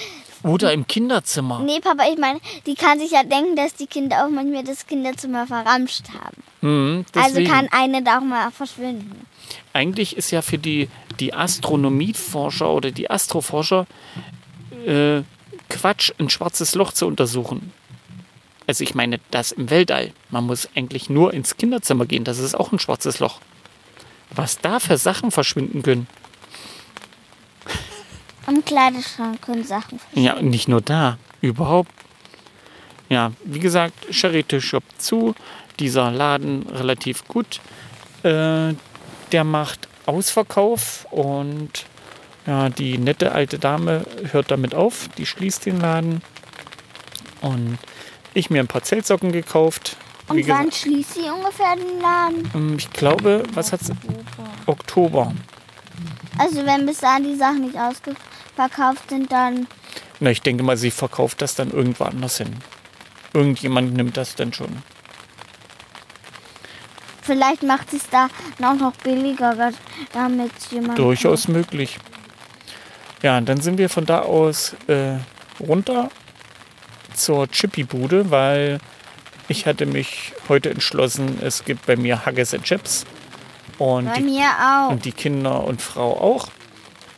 Oder 0.43 0.73
im 0.73 0.87
Kinderzimmer. 0.87 1.61
nee, 1.61 1.81
Papa, 1.81 2.05
ich 2.13 2.19
meine, 2.19 2.41
die 2.67 2.75
kann 2.75 2.99
sich 2.99 3.13
ja 3.13 3.23
denken, 3.23 3.57
dass 3.57 3.75
die 3.75 3.87
Kinder 3.87 4.25
auch 4.25 4.29
manchmal 4.29 4.65
das 4.65 4.87
Kinderzimmer 4.87 5.47
verramscht 5.47 6.05
haben. 6.13 6.43
Mhm, 6.61 7.05
Also 7.15 7.43
kann 7.45 7.69
eine 7.71 8.03
da 8.03 8.19
auch 8.19 8.23
mal 8.23 8.51
verschwinden. 8.51 9.27
Eigentlich 9.73 10.17
ist 10.17 10.31
ja 10.31 10.43
für 10.43 10.59
die, 10.59 10.89
die 11.21 11.33
Astronomieforscher 11.33 12.71
oder 12.71 12.91
die 12.91 13.11
Astroforscher 13.11 13.87
äh, 14.87 15.23
Quatsch, 15.71 16.13
ein 16.19 16.29
schwarzes 16.31 16.75
Loch 16.75 16.93
zu 16.93 17.07
untersuchen. 17.07 17.73
Also 18.69 18.85
ich 18.85 18.95
meine, 18.95 19.19
das 19.31 19.51
im 19.51 19.71
Weltall. 19.71 20.13
Man 20.29 20.45
muss 20.45 20.69
eigentlich 20.77 21.09
nur 21.09 21.33
ins 21.33 21.57
Kinderzimmer 21.57 22.05
gehen. 22.05 22.25
Das 22.25 22.39
ist 22.39 22.55
auch 22.55 22.71
ein 22.71 22.79
schwarzes 22.79 23.19
Loch. 23.19 23.41
Was 24.31 24.61
da 24.61 24.79
für 24.79 24.99
Sachen 24.99 25.31
verschwinden 25.31 25.83
können. 25.83 26.07
Am 28.47 28.63
Kleiderschrank 28.63 29.41
können 29.41 29.65
Sachen 29.65 29.99
verschwinden. 29.99 30.27
Ja, 30.27 30.35
und 30.35 30.51
nicht 30.51 30.69
nur 30.69 30.83
da. 30.83 31.17
Überhaupt. 31.41 31.91
Ja, 33.09 33.33
wie 33.43 33.59
gesagt, 33.59 33.95
Charity 34.11 34.61
Shop 34.61 34.85
zu. 34.99 35.35
Dieser 35.79 36.11
Laden 36.11 36.67
relativ 36.69 37.27
gut. 37.27 37.61
Äh, 38.23 38.75
der 39.33 39.45
macht 39.45 39.89
Ausverkauf 40.05 41.07
und 41.11 41.87
ja, 42.47 42.69
die 42.69 42.99
nette 42.99 43.33
alte 43.33 43.59
Dame 43.59 44.05
hört 44.31 44.51
damit 44.51 44.75
auf. 44.75 45.09
Die 45.17 45.25
schließt 45.25 45.65
den 45.65 45.81
Laden. 45.81 46.21
Und 47.41 47.79
ich 48.39 48.51
mir 48.51 48.61
ein 48.61 48.69
paar 48.69 48.83
Zeltsocken 48.83 49.33
gekauft. 49.33 49.97
Und 50.29 50.47
wann 50.49 50.71
schließt 50.71 51.15
sie 51.15 51.31
ungefähr 51.31 51.75
den 51.77 52.01
Laden? 52.01 52.51
ähm, 52.55 52.77
ich 52.79 52.91
glaube, 52.93 53.43
was 53.55 53.73
hat's? 53.73 53.91
Oktober. 54.67 55.33
Also 56.39 56.65
wenn 56.67 56.87
bis 56.87 56.99
dahin 56.99 57.25
die 57.25 57.37
Sachen 57.37 57.63
nicht 57.63 57.77
ausverkauft 57.77 59.09
sind, 59.11 59.33
dann 59.33 59.67
Na, 60.21 60.31
ich 60.31 60.43
denke 60.43 60.63
mal, 60.63 60.77
sie 60.77 60.91
verkauft 60.91 61.41
das 61.43 61.55
dann 61.55 61.71
irgendwo 61.71 62.05
anders 62.05 62.39
hin. 62.39 62.57
Irgendjemand 63.33 63.95
nimmt 63.95 64.17
das 64.17 64.35
dann 64.35 64.53
schon. 64.53 64.83
vielleicht 67.23 67.63
macht 67.63 67.91
sie 67.91 67.99
es 67.99 68.09
da 68.09 68.29
auch 68.63 68.75
noch 68.75 68.95
billiger, 68.97 69.73
damit 70.13 70.53
jemand... 70.71 70.99
Durchaus 70.99 71.49
möglich. 71.49 71.99
Ja, 73.23 73.37
und 73.39 73.49
dann 73.49 73.61
sind 73.61 73.79
wir 73.79 73.89
von 73.89 74.07
da 74.07 74.21
aus 74.21 74.75
äh, 74.87 75.17
runter 75.61 76.09
zur 77.19 77.49
Chippy-Bude, 77.51 78.31
weil 78.31 78.79
ich 79.49 79.67
hatte 79.67 79.87
mich 79.87 80.33
heute 80.49 80.71
entschlossen, 80.71 81.39
es 81.43 81.65
gibt 81.65 81.87
bei 81.87 81.97
mir 81.97 82.25
Haggis 82.25 82.55
and 82.55 82.65
Chips. 82.65 83.05
Und 83.79 84.07
Bei 84.07 84.15
die, 84.15 84.23
mir 84.23 84.49
auch. 84.61 84.91
und 84.91 85.05
die 85.05 85.13
Kinder 85.13 85.63
und 85.65 85.81
Frau 85.81 86.19
auch. 86.21 86.49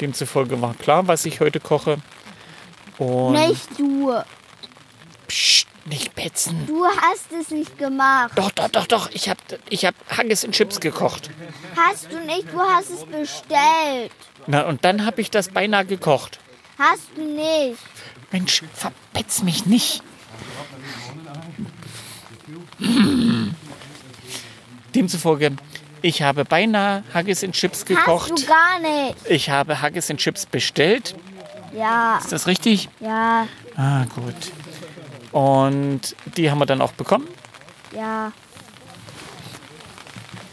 Demzufolge 0.00 0.60
war 0.60 0.74
klar, 0.74 1.08
was 1.08 1.24
ich 1.24 1.40
heute 1.40 1.58
koche. 1.60 1.96
Und 2.98 3.32
Nicht 3.32 3.78
du. 3.78 4.14
Psst, 5.26 5.66
nicht 5.86 6.14
petzen. 6.14 6.66
Du 6.66 6.84
hast 6.84 7.32
es 7.32 7.50
nicht 7.50 7.78
gemacht. 7.78 8.32
Doch, 8.36 8.50
doch, 8.50 8.68
doch, 8.68 8.86
doch. 8.86 9.10
Ich 9.12 9.28
habe 9.28 9.40
ich 9.70 9.86
hab 9.86 9.94
Haggis 10.10 10.44
and 10.44 10.54
Chips 10.54 10.80
gekocht. 10.80 11.30
Hast 11.76 12.12
du 12.12 12.18
nicht, 12.20 12.52
du 12.52 12.60
hast 12.60 12.90
es 12.90 13.04
bestellt. 13.04 14.12
Na, 14.46 14.62
und 14.62 14.84
dann 14.84 15.06
habe 15.06 15.20
ich 15.20 15.30
das 15.30 15.48
beinahe 15.48 15.84
gekocht. 15.86 16.40
Hast 16.80 17.10
du 17.14 17.22
nicht. 17.22 17.78
Mensch, 18.32 18.62
verpetz 18.74 19.42
mich 19.42 19.66
nicht. 19.66 20.02
Demzufolge, 24.94 25.52
ich 26.02 26.22
habe 26.22 26.44
beinahe 26.44 27.04
Haggis 27.14 27.44
and 27.44 27.54
Chips 27.54 27.80
Hast 27.80 27.90
du 27.90 27.94
gekocht. 27.94 28.46
gar 28.48 28.78
nicht. 28.80 29.16
Ich 29.28 29.50
habe 29.50 29.80
Haggis 29.80 30.10
and 30.10 30.18
Chips 30.18 30.46
bestellt. 30.46 31.14
Ja, 31.76 32.18
Ist 32.18 32.32
das 32.32 32.46
richtig? 32.46 32.88
ja, 32.98 33.46
Ah, 33.76 34.04
gut. 34.14 34.34
Und 35.32 36.16
die 36.36 36.50
haben 36.50 36.58
wir 36.58 36.66
dann 36.66 36.80
auch 36.82 36.92
bekommen. 36.92 37.28
ja. 37.94 38.32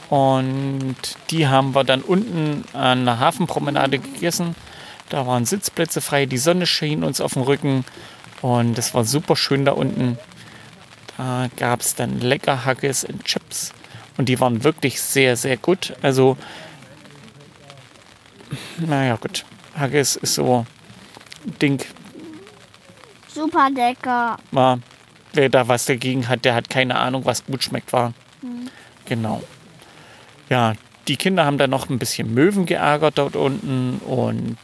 Und 0.09 0.95
die 1.31 1.47
haben 1.49 1.75
wir 1.75 1.83
dann 1.83 2.01
unten 2.01 2.63
an 2.71 3.03
der 3.03 3.19
Hafenpromenade 3.19 3.99
gegessen. 3.99 4.55
Da 5.09 5.25
waren 5.25 5.45
Sitzplätze 5.45 6.01
frei, 6.01 6.25
die 6.25 6.37
Sonne 6.37 6.65
schien 6.65 7.03
uns 7.03 7.21
auf 7.21 7.33
den 7.33 7.43
Rücken 7.43 7.85
und 8.41 8.77
es 8.77 8.93
war 8.93 9.05
super 9.05 9.35
schön 9.35 9.65
da 9.65 9.71
unten. 9.71 10.17
Da 11.17 11.49
gab 11.55 11.81
es 11.81 11.95
dann 11.95 12.19
lecker 12.19 12.65
Haggis 12.65 13.03
und 13.03 13.23
Chips 13.23 13.73
und 14.17 14.29
die 14.29 14.39
waren 14.39 14.63
wirklich 14.63 15.01
sehr, 15.01 15.37
sehr 15.37 15.57
gut. 15.57 15.93
Also, 16.01 16.37
naja, 18.77 19.15
gut. 19.15 19.45
Haggis 19.75 20.15
ist 20.15 20.35
so 20.35 20.65
ein 21.45 21.57
Ding, 21.59 21.81
Super 23.37 23.69
lecker. 23.69 24.37
war, 24.49 24.79
wer 25.33 25.49
da 25.49 25.67
was 25.67 25.85
dagegen 25.85 26.27
hat, 26.27 26.43
der 26.43 26.55
hat 26.55 26.71
keine 26.71 26.97
Ahnung, 26.97 27.23
was 27.23 27.45
gut 27.45 27.63
schmeckt 27.63 27.93
war. 27.93 28.13
Genau. 29.05 29.43
Ja, 30.49 30.73
die 31.07 31.17
Kinder 31.17 31.45
haben 31.45 31.57
dann 31.57 31.69
noch 31.69 31.89
ein 31.89 31.99
bisschen 31.99 32.33
Möwen 32.33 32.65
geärgert 32.65 33.17
dort 33.17 33.35
unten 33.35 33.99
und 33.99 34.57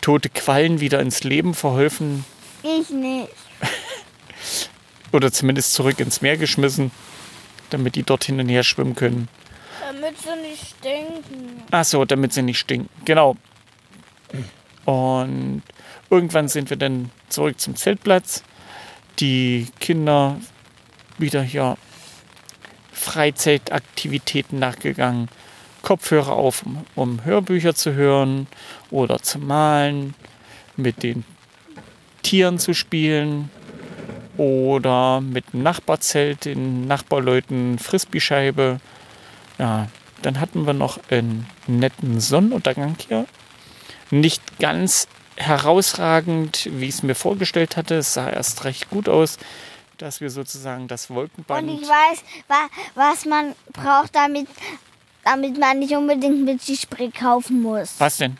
tote 0.00 0.28
Quallen 0.28 0.80
wieder 0.80 1.00
ins 1.00 1.24
Leben 1.24 1.54
verholfen 1.54 2.24
Ich 2.62 2.90
nicht. 2.90 3.28
oder 5.12 5.32
zumindest 5.32 5.74
zurück 5.74 6.00
ins 6.00 6.20
Meer 6.20 6.36
geschmissen, 6.36 6.90
damit 7.70 7.94
die 7.94 8.02
dort 8.02 8.24
hin 8.24 8.40
und 8.40 8.48
her 8.48 8.62
schwimmen 8.62 8.94
können. 8.94 9.28
Damit 9.80 10.16
sie 10.20 10.36
nicht 10.42 10.76
stinken. 10.78 11.62
Ach 11.70 11.84
so, 11.84 12.04
damit 12.04 12.32
sie 12.32 12.42
nicht 12.42 12.58
stinken. 12.58 12.88
Genau. 13.04 13.36
Und 14.84 15.62
irgendwann 16.10 16.48
sind 16.48 16.70
wir 16.70 16.76
dann 16.76 17.10
zurück 17.28 17.60
zum 17.60 17.76
Zeltplatz. 17.76 18.42
Die 19.18 19.66
Kinder 19.80 20.40
wieder 21.18 21.42
hier 21.42 21.76
Freizeitaktivitäten 22.92 24.58
nachgegangen. 24.58 25.28
Kopfhörer 25.82 26.32
auf, 26.32 26.64
um, 26.64 26.86
um 26.94 27.24
Hörbücher 27.24 27.74
zu 27.74 27.94
hören 27.94 28.46
oder 28.90 29.20
zu 29.20 29.38
malen, 29.38 30.14
mit 30.76 31.02
den 31.02 31.24
Tieren 32.22 32.58
zu 32.58 32.74
spielen 32.74 33.50
oder 34.36 35.20
mit 35.20 35.52
dem 35.52 35.62
Nachbarzelt, 35.62 36.44
den 36.44 36.86
Nachbarleuten 36.86 37.78
Frisbee-Scheibe. 37.78 38.80
Ja, 39.58 39.88
dann 40.22 40.40
hatten 40.40 40.66
wir 40.66 40.72
noch 40.72 40.98
einen 41.10 41.46
netten 41.66 42.20
Sonnenuntergang 42.20 42.96
hier. 43.06 43.26
Nicht 44.10 44.58
ganz 44.58 45.08
herausragend, 45.36 46.68
wie 46.72 46.86
ich 46.86 46.96
es 46.96 47.02
mir 47.02 47.14
vorgestellt 47.14 47.76
hatte. 47.76 47.96
Es 47.96 48.14
sah 48.14 48.28
erst 48.28 48.64
recht 48.64 48.90
gut 48.90 49.08
aus, 49.08 49.38
dass 49.98 50.20
wir 50.20 50.30
sozusagen 50.30 50.88
das 50.88 51.10
Wolkenband. 51.10 51.68
Und 51.68 51.82
ich 51.82 51.88
weiß, 51.88 52.22
wa 52.48 52.68
was 52.94 53.24
man 53.24 53.54
braucht, 53.72 54.14
damit, 54.14 54.48
damit 55.30 55.58
man 55.58 55.78
nicht 55.78 55.94
unbedingt 55.94 56.44
mit 56.44 56.62
Spray 56.62 57.10
kaufen 57.10 57.62
muss. 57.62 57.94
Was 57.98 58.16
denn? 58.16 58.36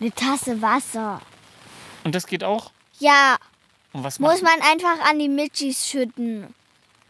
Eine 0.00 0.12
Tasse 0.12 0.60
Wasser. 0.60 1.20
Und 2.04 2.14
das 2.14 2.26
geht 2.26 2.44
auch? 2.44 2.70
Ja, 2.98 3.36
Und 3.92 4.04
was 4.04 4.18
muss 4.18 4.42
man 4.42 4.60
einfach 4.62 5.08
an 5.08 5.18
die 5.18 5.28
Mitchis 5.28 5.86
schütten. 5.86 6.52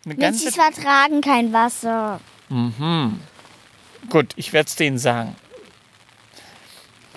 eine 0.04 0.16
ganze 0.16 0.44
Mitchis 0.46 0.62
vertragen 0.62 1.20
kein 1.20 1.52
Wasser. 1.52 2.20
Mhm. 2.48 3.20
Gut, 4.10 4.32
ich 4.36 4.52
werde 4.52 4.68
es 4.68 4.76
denen 4.76 4.98
sagen. 4.98 5.34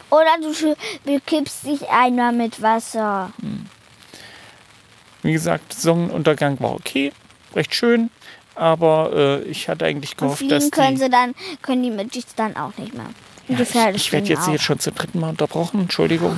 Oder 0.10 0.36
du 0.42 0.76
bekippst 1.06 1.66
dich 1.66 1.88
einmal 1.90 2.34
mit 2.34 2.62
Wasser. 2.62 3.32
Wie 5.22 5.32
gesagt, 5.32 5.74
Sonnenuntergang 5.74 6.60
war 6.60 6.72
okay, 6.74 7.14
recht 7.56 7.74
schön, 7.76 8.10
aber 8.62 9.12
äh, 9.16 9.42
ich 9.50 9.68
hatte 9.70 9.86
eigentlich 9.86 10.16
gehofft, 10.16 10.44
dass 10.44 10.66
fliegen 10.66 10.70
können 10.72 10.96
die, 10.96 11.02
sie 11.02 11.10
dann, 11.10 11.34
können 11.64 11.82
die 11.82 11.90
Mitchis 11.90 12.28
dann 12.36 12.56
auch 12.56 12.78
nicht 12.78 12.94
mehr. 12.94 13.08
Die 13.48 13.54
ich, 13.54 13.76
ich 13.96 14.12
werde 14.12 14.28
jetzt 14.28 14.48
auch. 14.48 14.52
jetzt 14.52 14.64
schon 14.64 14.78
zum 14.78 14.94
dritten 14.94 15.20
Mal 15.20 15.32
unterbrochen, 15.32 15.82
Entschuldigung. 15.82 16.38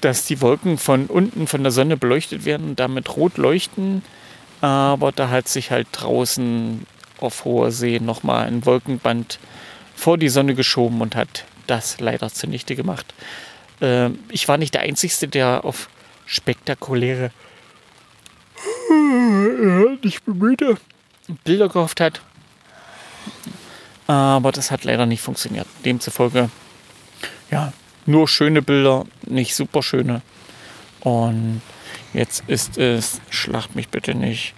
Dass 0.00 0.24
die 0.24 0.40
Wolken 0.40 0.78
von 0.78 1.06
unten 1.06 1.46
von 1.46 1.62
der 1.62 1.70
Sonne 1.70 1.98
beleuchtet 1.98 2.46
werden 2.46 2.70
und 2.70 2.80
damit 2.80 3.14
rot 3.14 3.36
leuchten, 3.36 4.02
aber 4.62 5.12
da 5.12 5.28
hat 5.28 5.48
sich 5.48 5.70
halt 5.70 5.88
draußen 5.92 6.86
auf 7.18 7.44
hoher 7.44 7.72
See 7.72 8.00
nochmal 8.00 8.46
ein 8.46 8.64
Wolkenband 8.64 9.38
vor 9.94 10.16
die 10.16 10.30
Sonne 10.30 10.54
geschoben 10.54 11.02
und 11.02 11.14
hat 11.14 11.44
das 11.66 12.00
leider 12.00 12.32
zunichte 12.32 12.74
gemacht. 12.74 13.12
Ähm, 13.82 14.18
ich 14.30 14.48
war 14.48 14.56
nicht 14.56 14.72
der 14.72 14.80
Einzige, 14.80 15.28
der 15.28 15.66
auf 15.66 15.90
spektakuläre, 16.24 17.32
nicht 20.02 20.24
bemühte 20.24 20.76
Bilder 21.44 21.68
gehofft 21.68 22.00
hat. 22.00 22.20
Aber 24.06 24.50
das 24.52 24.70
hat 24.70 24.84
leider 24.84 25.06
nicht 25.06 25.22
funktioniert. 25.22 25.66
Demzufolge, 25.84 26.50
ja, 27.50 27.72
nur 28.06 28.26
schöne 28.26 28.62
Bilder, 28.62 29.04
nicht 29.26 29.54
super 29.54 29.82
schöne. 29.82 30.22
Und 31.00 31.62
jetzt 32.12 32.44
ist 32.48 32.76
es, 32.76 33.20
schlacht 33.30 33.76
mich 33.76 33.88
bitte 33.88 34.14
nicht, 34.14 34.54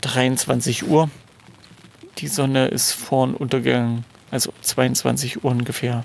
23 0.00 0.88
Uhr. 0.88 1.10
Die 2.18 2.28
Sonne 2.28 2.66
ist 2.68 2.92
vorn 2.92 3.34
untergegangen, 3.34 4.04
also 4.30 4.52
22 4.62 5.44
Uhr 5.44 5.50
ungefähr. 5.50 6.04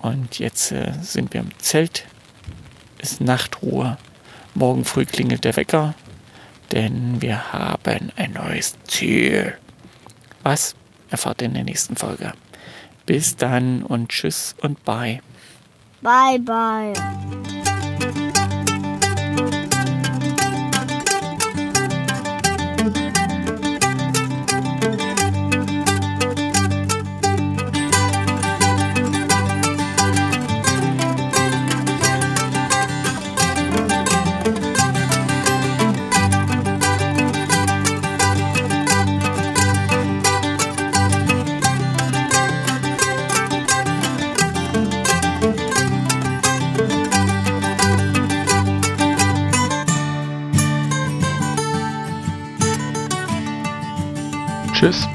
Und 0.00 0.38
jetzt 0.38 0.72
äh, 0.72 0.92
sind 1.02 1.34
wir 1.34 1.40
im 1.40 1.58
Zelt. 1.58 2.06
Ist 2.98 3.20
Nachtruhe. 3.20 3.98
Morgen 4.54 4.84
früh 4.84 5.04
klingelt 5.04 5.44
der 5.44 5.56
Wecker, 5.56 5.94
denn 6.72 7.20
wir 7.20 7.52
haben 7.52 8.12
ein 8.16 8.32
neues 8.32 8.76
Ziel. 8.86 9.56
Was? 10.42 10.74
Erfahrt 11.10 11.42
ihr 11.42 11.48
in 11.48 11.54
der 11.54 11.64
nächsten 11.64 11.96
Folge. 11.96 12.32
Bis 13.06 13.36
dann 13.36 13.82
und 13.82 14.10
tschüss 14.10 14.54
und 14.60 14.84
bye. 14.84 15.20
Bye, 16.02 16.38
bye. 16.38 16.92